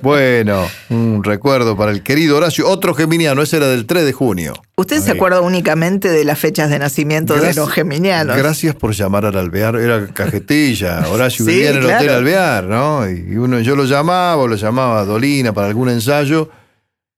Bueno, 0.00 0.66
un 0.90 1.22
recuerdo 1.24 1.76
para 1.76 1.92
el 1.92 2.02
querido 2.02 2.36
Horacio. 2.36 2.68
Otro 2.68 2.94
geminiano, 2.94 3.42
ese 3.42 3.58
era 3.58 3.68
del 3.68 3.86
3 3.86 4.04
de 4.04 4.12
junio. 4.12 4.54
¿Usted 4.76 5.00
se 5.00 5.10
acuerda 5.10 5.40
únicamente 5.40 6.08
de 6.08 6.24
las 6.24 6.38
fechas 6.38 6.70
de 6.70 6.78
nacimiento 6.78 7.34
de 7.34 7.52
los 7.54 7.70
geminianos? 7.70 8.36
Gracias 8.36 8.74
por 8.74 8.92
llamar 8.92 9.26
al 9.26 9.36
Alvear. 9.36 9.76
Era 9.76 10.06
cajetilla. 10.08 11.06
Horacio 11.10 11.44
Sí, 11.44 11.50
vivía 11.52 11.70
en 11.70 11.76
el 11.76 11.82
claro. 11.82 11.96
Hotel 11.98 12.10
Alvear, 12.16 12.64
¿no? 12.64 13.08
Y 13.10 13.36
uno, 13.36 13.60
yo 13.60 13.76
lo 13.76 13.84
llamaba, 13.84 14.36
o 14.36 14.48
lo 14.48 14.56
llamaba 14.56 15.00
a 15.00 15.04
Dolina 15.04 15.52
para 15.52 15.66
algún 15.68 15.88
ensayo. 15.90 16.48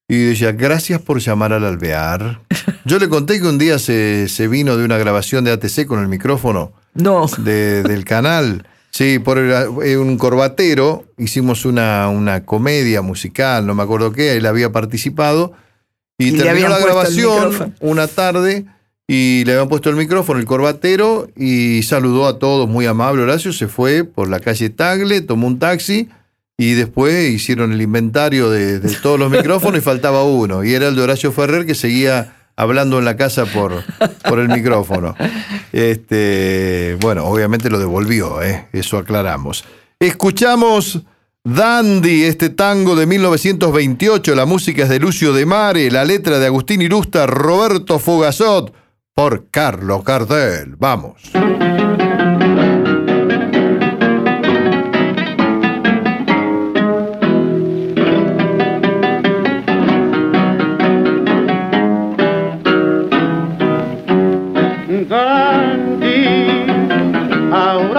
Y 0.09 0.19
decía, 0.19 0.53
gracias 0.53 1.01
por 1.01 1.19
llamar 1.21 1.53
al 1.55 1.65
Alvear. 1.65 2.41
Yo 2.85 2.99
le 2.99 3.09
conté 3.09 3.41
que 3.41 3.47
un 3.47 3.57
día 3.57 3.79
se, 3.79 4.29
se 4.29 4.49
vino 4.49 4.77
de 4.77 4.85
una 4.85 4.99
grabación 4.99 5.45
de 5.45 5.53
ATC 5.53 5.87
con 5.87 6.01
el 6.03 6.09
micrófono 6.09 6.75
No. 6.93 7.25
de- 7.39 7.83
del 7.83 8.05
canal. 8.05 8.67
Sí, 8.95 9.19
por 9.19 9.39
eh, 9.39 9.97
un 9.97 10.17
corbatero. 10.19 11.05
Hicimos 11.19 11.65
una, 11.65 12.09
una 12.09 12.45
comedia 12.45 13.03
musical, 13.03 13.67
no 13.67 13.75
me 13.75 13.83
acuerdo 13.83 14.13
qué, 14.13 14.37
él 14.37 14.47
había 14.47 14.71
participado. 14.71 15.53
Y, 16.17 16.31
terminó 16.31 16.69
la 16.69 16.79
grabación 16.79 17.75
una 17.81 18.07
tarde 18.07 18.67
y 19.09 19.43
le 19.47 19.55
habían 19.55 19.69
puesto 19.69 19.91
el 19.91 19.97
micrófono, 19.97 20.39
el 20.39 20.47
corbatero, 20.47 21.29
y 21.35 21.83
saludó 21.83 22.29
a 22.29 22.39
todos, 22.39 22.69
muy 22.69 22.87
amable 22.87 23.25
Horacio, 23.25 23.53
se 23.53 23.67
fue 23.67 24.05
por 24.05 24.29
la 24.29 24.39
calle 24.39 24.71
Tagle, 24.71 25.23
tomó 25.23 25.49
un 25.49 25.59
taxi 25.59 26.09
y 26.57 26.75
después 26.75 27.33
hicieron 27.33 27.73
el 27.73 27.83
inventario 27.83 28.49
de, 28.49 28.79
de 28.79 28.95
todos 29.03 29.19
los 29.19 29.29
micrófonos 29.29 29.79
y 29.79 29.83
faltaba 29.83 30.23
uno. 30.23 30.63
Y 30.63 30.73
era 30.73 30.87
el 30.87 30.95
de 30.95 31.03
Horacio 31.03 31.33
Ferrer 31.33 31.67
que 31.67 31.75
seguía 31.75 32.44
hablando 32.57 32.99
en 32.99 33.05
la 33.05 33.17
casa 33.17 33.47
por, 33.47 33.83
por 34.29 34.39
el 34.39 34.49
micrófono. 34.49 35.15
Este, 35.73 36.97
bueno, 37.01 37.25
obviamente 37.25 37.71
lo 37.71 37.79
devolvió, 37.79 38.43
¿eh? 38.43 38.69
eso 38.73 38.99
aclaramos. 38.99 39.65
Escuchamos 39.99 41.03
Dandy, 41.43 42.25
este 42.25 42.49
tango 42.49 42.97
de 42.97 43.07
1928, 43.07 44.35
la 44.35 44.47
música 44.47 44.85
es 44.85 44.89
de 44.89 44.99
Lucio 44.99 45.33
de 45.33 45.45
Mare, 45.45 45.91
la 45.91 46.05
letra 46.05 46.39
de 46.39 46.47
Agustín 46.47 46.81
Irusta, 46.81 47.27
Roberto 47.27 47.99
Fogazot, 47.99 48.73
por 49.15 49.51
Carlos 49.51 50.03
Gardel. 50.05 50.75
Vamos. 50.77 51.31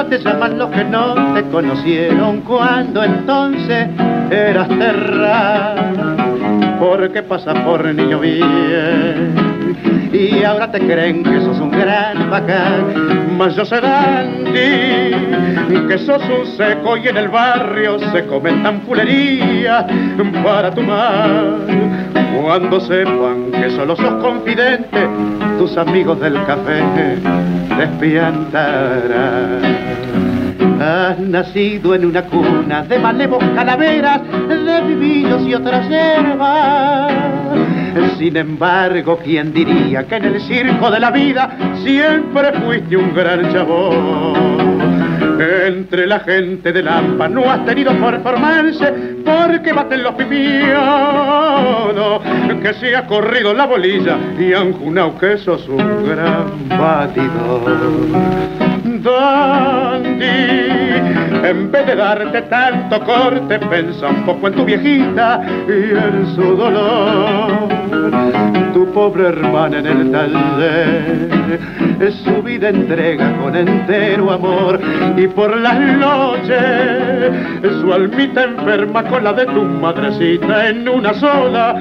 Te 0.09 0.19
llaman 0.19 0.57
los 0.57 0.69
que 0.69 0.83
no 0.83 1.33
te 1.33 1.43
conocieron 1.43 2.41
cuando 2.41 3.03
entonces 3.03 3.87
eras 4.29 4.67
terra. 4.67 5.75
Porque 6.79 7.23
pasas 7.23 7.57
por 7.59 7.85
niño 7.85 8.19
bien 8.19 9.55
y 10.13 10.43
ahora 10.43 10.71
te 10.71 10.79
creen 10.79 11.23
que 11.23 11.41
sos 11.41 11.59
un 11.59 11.71
gran 11.71 12.29
bacán. 12.29 13.37
Mas 13.37 13.55
yo 13.55 13.65
sé 13.65 13.81
Dandy, 13.81 15.87
que 15.87 15.97
sos 15.97 16.21
un 16.23 16.45
seco 16.57 16.97
y 16.97 17.07
en 17.07 17.17
el 17.17 17.27
barrio 17.27 17.99
se 17.99 18.25
comentan 18.25 18.81
fulerías 18.81 19.85
para 20.43 20.71
tu 20.71 20.81
mal. 20.81 21.57
Cuando 22.41 22.79
sepan 22.79 23.51
que 23.51 23.69
solo 23.71 23.95
sos 23.95 24.13
confidente, 24.21 25.07
tus 25.57 25.75
amigos 25.77 26.19
del 26.19 26.33
café 26.45 26.81
despiantarán. 27.77 29.61
Has 30.81 31.19
nacido 31.19 31.95
en 31.95 32.05
una 32.05 32.23
cuna 32.23 32.83
de 32.83 32.99
malevos 32.99 33.43
calaveras, 33.55 34.21
de 34.47 34.81
vivillos 34.81 35.41
y 35.47 35.53
otras 35.53 35.88
hierbas. 35.89 37.13
Sin 38.17 38.35
embargo, 38.35 39.19
¿quién 39.23 39.53
diría 39.53 40.05
que 40.05 40.15
en 40.15 40.25
el 40.25 40.41
circo 40.41 40.91
de 40.91 40.99
la 40.99 41.11
vida 41.11 41.49
siempre 41.83 42.51
fuiste 42.53 42.97
un 42.97 43.13
gran 43.13 43.51
chabón? 43.53 44.54
Entre 45.39 46.07
la 46.07 46.19
gente 46.19 46.71
de 46.71 46.81
Lampa 46.81 47.27
no 47.27 47.51
has 47.51 47.65
tenido 47.65 47.91
performance 47.93 48.79
porque 49.25 49.73
baten 49.73 50.03
los 50.03 50.15
pipionos 50.15 52.21
que 52.61 52.73
se 52.75 52.95
ha 52.95 53.05
corrido 53.05 53.53
la 53.53 53.65
bolilla 53.65 54.17
y 54.39 54.53
han 54.53 54.71
junado 54.73 55.17
que 55.17 55.37
sos 55.37 55.67
un 55.67 56.07
gran 56.07 56.69
batidor. 56.69 57.75
En 61.49 61.71
vez 61.71 61.86
de 61.86 61.95
darte 61.95 62.41
tanto 62.43 62.99
corte, 63.01 63.60
pensa 63.60 64.08
un 64.08 64.25
poco 64.25 64.47
en 64.47 64.53
tu 64.55 64.65
viejita 64.65 65.41
y 65.67 65.91
en 65.91 66.36
su 66.36 66.55
dolor. 66.55 67.69
Tu 68.73 68.91
pobre 68.91 69.27
hermana 69.27 69.79
en 69.79 69.86
el 69.86 70.12
taller, 70.12 71.60
su 72.23 72.41
vida 72.41 72.69
entrega 72.69 73.38
con 73.38 73.55
entero 73.55 74.31
amor 74.31 74.79
y 75.15 75.27
por 75.27 75.55
las 75.58 75.79
noches 75.79 76.62
su 77.81 77.93
almita 77.93 78.43
enferma 78.43 79.03
con 79.03 79.23
la 79.23 79.34
de 79.34 79.45
tu 79.45 79.62
madrecita 79.63 80.69
en 80.69 80.89
una 80.89 81.13
sola, 81.13 81.75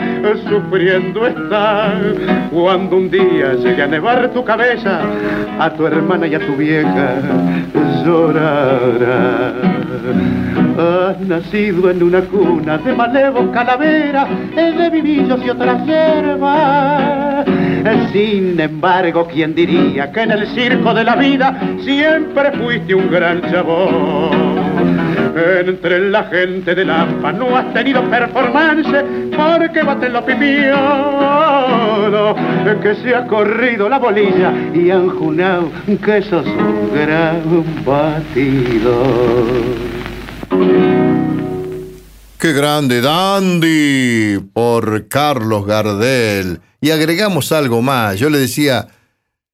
sufriendo 0.48 1.26
está. 1.26 1.94
Cuando 2.52 2.96
un 2.96 3.10
día 3.10 3.54
llegue 3.54 3.82
a 3.82 3.86
nevar 3.86 4.28
tu 4.30 4.44
cabeza, 4.44 5.00
a 5.58 5.70
tu 5.70 5.86
hermana 5.86 6.26
y 6.26 6.34
a 6.34 6.40
tu 6.40 6.54
vieja 6.54 7.14
llorará. 8.04 9.53
Has 10.76 11.20
nacido 11.20 11.90
en 11.90 12.02
una 12.02 12.20
cuna 12.22 12.78
de 12.78 12.92
malevos 12.92 13.50
calaveras, 13.52 14.28
de 14.54 14.90
vivillos 14.90 15.40
y 15.44 15.50
otras 15.50 15.86
hierbas. 15.86 17.46
Sin 18.12 18.58
embargo, 18.58 19.28
¿quién 19.32 19.54
diría 19.54 20.10
que 20.10 20.22
en 20.22 20.30
el 20.32 20.46
circo 20.48 20.94
de 20.94 21.04
la 21.04 21.16
vida 21.16 21.58
siempre 21.80 22.52
fuiste 22.52 22.94
un 22.94 23.10
gran 23.10 23.42
chabón? 23.50 24.63
Entre 25.36 26.10
la 26.10 26.24
gente 26.24 26.74
de 26.74 26.84
Lampa 26.84 27.32
no 27.32 27.56
has 27.56 27.72
tenido 27.72 28.08
performance 28.08 29.04
porque 29.36 29.82
baten 29.82 30.12
los 30.12 30.22
pipiolos 30.24 30.74
que 32.80 32.94
se 33.02 33.14
ha 33.14 33.26
corrido 33.26 33.88
la 33.88 33.98
bolilla 33.98 34.52
y 34.72 34.90
han 34.90 35.08
junado 35.10 35.70
que 35.86 36.22
sos 36.22 36.46
un 36.46 36.90
gran 36.94 37.42
batidor. 37.84 39.44
Qué 42.38 42.52
grande, 42.52 43.00
Dandy, 43.00 44.38
por 44.52 45.08
Carlos 45.08 45.64
Gardel. 45.66 46.60
Y 46.80 46.90
agregamos 46.90 47.50
algo 47.52 47.80
más. 47.80 48.18
Yo 48.18 48.28
le 48.28 48.38
decía 48.38 48.86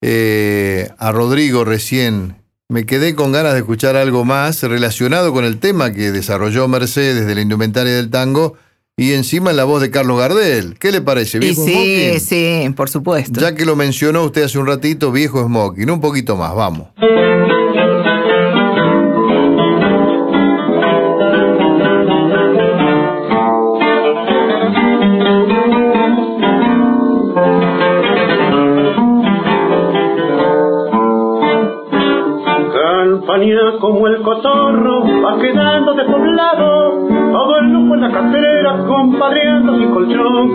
eh, 0.03 0.89
a 0.99 1.13
Rodrigo 1.13 1.65
recién, 1.65 2.40
me 2.71 2.87
quedé 2.87 3.17
con 3.17 3.33
ganas 3.33 3.55
de 3.55 3.59
escuchar 3.59 3.97
algo 3.97 4.25
más 4.25 4.63
relacionado 4.63 5.33
con 5.33 5.45
el 5.45 5.59
tema 5.59 5.93
que 5.93 6.13
desarrolló 6.13 6.69
Mercedes 6.69 7.27
de 7.27 7.35
la 7.35 7.41
indumentaria 7.41 7.97
del 7.97 8.11
tango 8.11 8.55
y 8.97 9.13
encima 9.13 9.51
en 9.51 9.57
la 9.57 9.65
voz 9.65 9.83
de 9.83 9.91
Carlos 9.91 10.21
Gardel. 10.21 10.79
¿Qué 10.79 10.93
le 10.93 11.01
parece? 11.01 11.41
¿Viejo 11.41 11.65
sí, 11.65 11.73
Smoking? 11.73 12.21
sí, 12.21 12.75
por 12.77 12.89
supuesto. 12.89 13.41
Ya 13.41 13.57
que 13.57 13.65
lo 13.65 13.75
mencionó 13.75 14.23
usted 14.23 14.45
hace 14.45 14.59
un 14.59 14.69
ratito, 14.69 15.11
viejo 15.11 15.45
Smoking, 15.45 15.91
un 15.91 16.01
poquito 16.01 16.37
más, 16.37 16.55
vamos. 16.55 16.89
Como 33.81 34.07
el 34.07 34.23
cotorro 34.23 35.03
va 35.25 35.39
quedando 35.41 35.95
de 35.95 36.05
poblado, 36.05 36.80
todo 36.80 36.80
el 38.21 38.21
lujo 38.21 38.21
en 38.21 38.21
la 38.21 38.21
cartera, 38.21 38.85
compadreando 38.87 39.79
sin 39.79 39.91
colchón. 39.91 40.53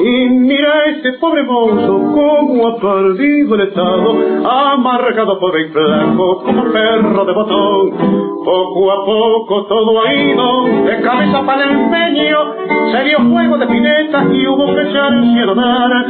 Y 0.00 0.28
mira 0.30 0.84
ese 0.86 1.12
pobre 1.14 1.42
mozo 1.42 1.98
como 1.98 2.68
ha 2.68 2.76
perdido 2.76 3.56
el 3.56 3.62
estado, 3.62 4.14
amargado 4.48 5.40
por 5.40 5.56
el 5.56 5.72
flanco 5.72 6.40
como 6.44 6.62
perro 6.72 7.24
de 7.24 7.32
botón. 7.32 7.90
Poco 8.44 8.92
a 8.92 9.04
poco 9.04 9.66
todo 9.66 10.00
ha 10.02 10.14
ido 10.14 10.62
de 10.84 11.00
cabeza 11.02 11.44
para 11.44 11.64
el 11.64 11.70
empeño, 11.70 12.38
se 12.92 13.02
dio 13.04 13.18
fuego 13.18 13.58
de 13.58 13.66
pinetas 13.66 14.26
y 14.32 14.46
hubo 14.46 14.72
que 14.74 14.82
echarse 14.82 15.40
a 15.40 15.46
donar. 15.46 16.06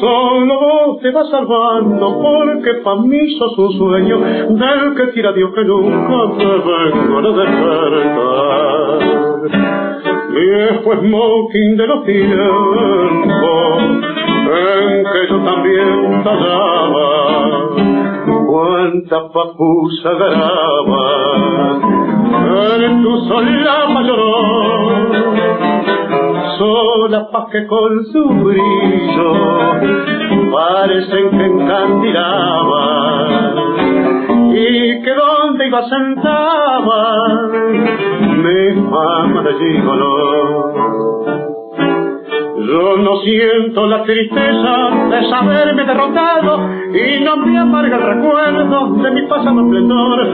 Solo 0.00 0.60
vos 0.60 1.00
te 1.00 1.10
vas 1.10 1.28
salvando 1.30 2.20
porque 2.20 2.74
pa' 2.82 2.96
mí 2.96 3.30
sos 3.38 3.58
un 3.58 3.72
sueño 3.72 4.18
del 4.18 4.94
que 4.96 5.10
quiera 5.12 5.32
Dios 5.32 5.52
que 5.54 5.64
nunca 5.64 6.36
te 6.38 6.46
vengo 6.46 7.18
a 7.18 7.22
despertar. 7.22 8.72
Viejo 10.32 10.92
smoking 11.00 11.76
de 11.76 11.86
los 11.86 12.04
tiempos 12.04 13.82
en 14.52 15.04
que 15.12 15.28
yo 15.28 15.38
también 15.44 16.22
tallaba 16.24 17.08
cuánta 18.46 19.28
papusa 19.32 20.10
graba. 20.14 21.04
En 22.80 23.02
tu 23.02 23.12
solapa 23.28 24.00
lloró 24.02 24.32
sola 26.58 27.30
pa' 27.30 27.48
que 27.50 27.66
con 27.66 28.04
su 28.12 28.28
brillo 28.28 29.32
parecen 30.52 31.30
que 31.30 31.46
encandilaban 31.46 33.71
y 34.54 35.02
que 35.02 35.14
donde 35.14 35.66
iba 35.66 35.82
sentaba 35.88 37.48
mi 38.36 38.90
fama 38.90 39.42
de 39.42 39.52
gigolo. 39.54 40.72
Yo 42.66 42.96
no 42.98 43.16
siento 43.22 43.86
la 43.86 44.02
tristeza 44.04 44.90
de 45.10 45.28
saberme 45.28 45.84
derrotado 45.84 46.68
y 46.94 47.24
no 47.24 47.36
me 47.38 47.58
amarga 47.58 47.96
el 47.96 48.02
recuerdo 48.02 48.94
de 49.02 49.10
mi 49.10 49.22
pasado 49.22 49.60
esplendor. 49.60 50.26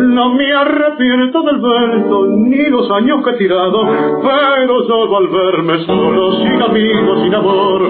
No 0.00 0.34
me 0.34 0.52
arrepiento 0.52 1.42
del 1.42 1.60
verso 1.60 2.26
ni 2.26 2.64
los 2.70 2.90
años 2.90 3.22
que 3.24 3.30
he 3.30 3.34
tirado, 3.34 3.82
pero 4.22 4.88
yo 4.88 5.16
al 5.16 5.28
verme 5.28 5.78
solo, 5.84 6.32
sin 6.36 6.62
amigos, 6.62 7.22
sin 7.22 7.34
amor, 7.34 7.82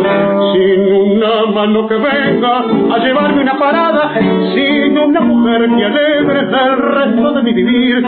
sin 0.52 0.92
una 0.92 1.46
mano 1.54 1.86
que 1.88 1.94
venga 1.94 2.58
a 2.58 2.98
llevarme 2.98 3.42
una 3.42 3.58
parada, 3.58 4.14
sin 4.54 4.98
una 4.98 5.20
mujer 5.20 5.68
que 5.76 5.84
alegre 5.84 6.40
el 6.40 6.76
resto 6.78 7.32
de 7.32 7.42
mi 7.42 7.52
vivir, 7.52 8.02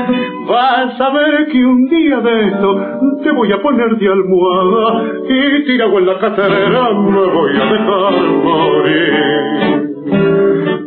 vas 0.49 1.01
a 1.01 1.11
ver 1.11 1.47
que 1.49 1.65
un 1.65 1.89
día 1.89 2.21
de 2.21 2.47
esto 2.47 2.77
te 3.23 3.31
voy 3.33 3.53
a 3.53 3.63
poner 3.63 3.97
de 3.97 4.09
almohada 4.09 5.03
y 5.29 5.65
tirado 5.65 5.99
en 5.99 6.07
la 6.07 6.19
cartera 6.19 6.49
me 6.49 7.27
voy 7.27 7.53
a 7.57 7.65
dejar 7.73 8.13
morir. 8.45 9.68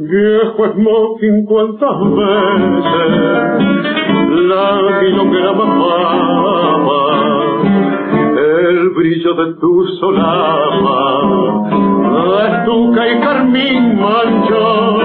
Viejo 0.04 0.74
smoking, 0.74 1.46
cuántas 1.46 2.00
veces 2.16 3.12
la 4.50 5.00
milonguera 5.00 5.54
mamaba 5.54 7.02
el 8.36 8.90
brillo 8.90 9.34
de 9.36 9.54
tu 9.60 9.86
solapa, 10.00 11.22
estuca 12.48 13.08
y 13.08 13.20
carmín 13.20 14.00
manchó 14.00 14.98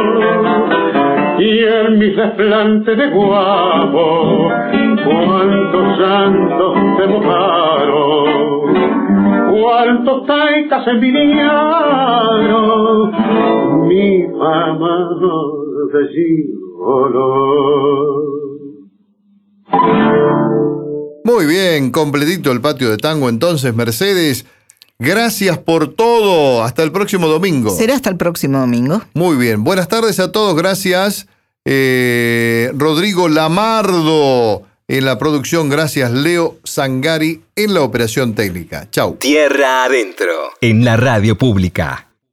y 1.40 1.58
en 1.64 1.98
mi 1.98 2.10
desplante 2.10 2.96
de 2.96 3.10
guapo, 3.10 4.50
cuántos 5.04 5.98
santos 5.98 6.74
te 6.96 7.06
mojaron, 7.06 8.55
cuántos 9.56 10.26
taitas 10.26 10.86
envidiaron 10.86 11.40
mi 13.88 14.26
fama 14.38 15.08
de 15.92 16.08
gigolo. 16.14 17.26
Muy 21.24 21.46
bien, 21.46 21.90
completito 21.90 22.52
el 22.52 22.60
patio 22.60 22.90
de 22.90 22.98
tango 22.98 23.30
entonces, 23.30 23.74
Mercedes. 23.74 24.46
Gracias 24.98 25.58
por 25.58 25.88
todo. 25.88 26.62
Hasta 26.62 26.82
el 26.82 26.90
próximo 26.92 27.28
domingo. 27.28 27.70
Será 27.70 27.94
hasta 27.94 28.10
el 28.10 28.16
próximo 28.16 28.58
domingo. 28.58 29.02
Muy 29.14 29.36
bien. 29.36 29.62
Buenas 29.64 29.88
tardes 29.88 30.20
a 30.20 30.32
todos. 30.32 30.56
Gracias. 30.56 31.28
Eh, 31.64 32.72
Rodrigo 32.74 33.28
Lamardo 33.28 34.65
en 34.88 35.04
la 35.04 35.18
producción. 35.18 35.68
Gracias, 35.68 36.10
Leo 36.12 36.58
Sangari 36.64 37.42
en 37.54 37.74
la 37.74 37.82
operación 37.82 38.34
técnica. 38.34 38.88
Chau. 38.90 39.16
Tierra 39.16 39.84
adentro. 39.84 40.32
En 40.60 40.84
la 40.84 40.96
radio 40.96 41.36
pública. 41.36 42.05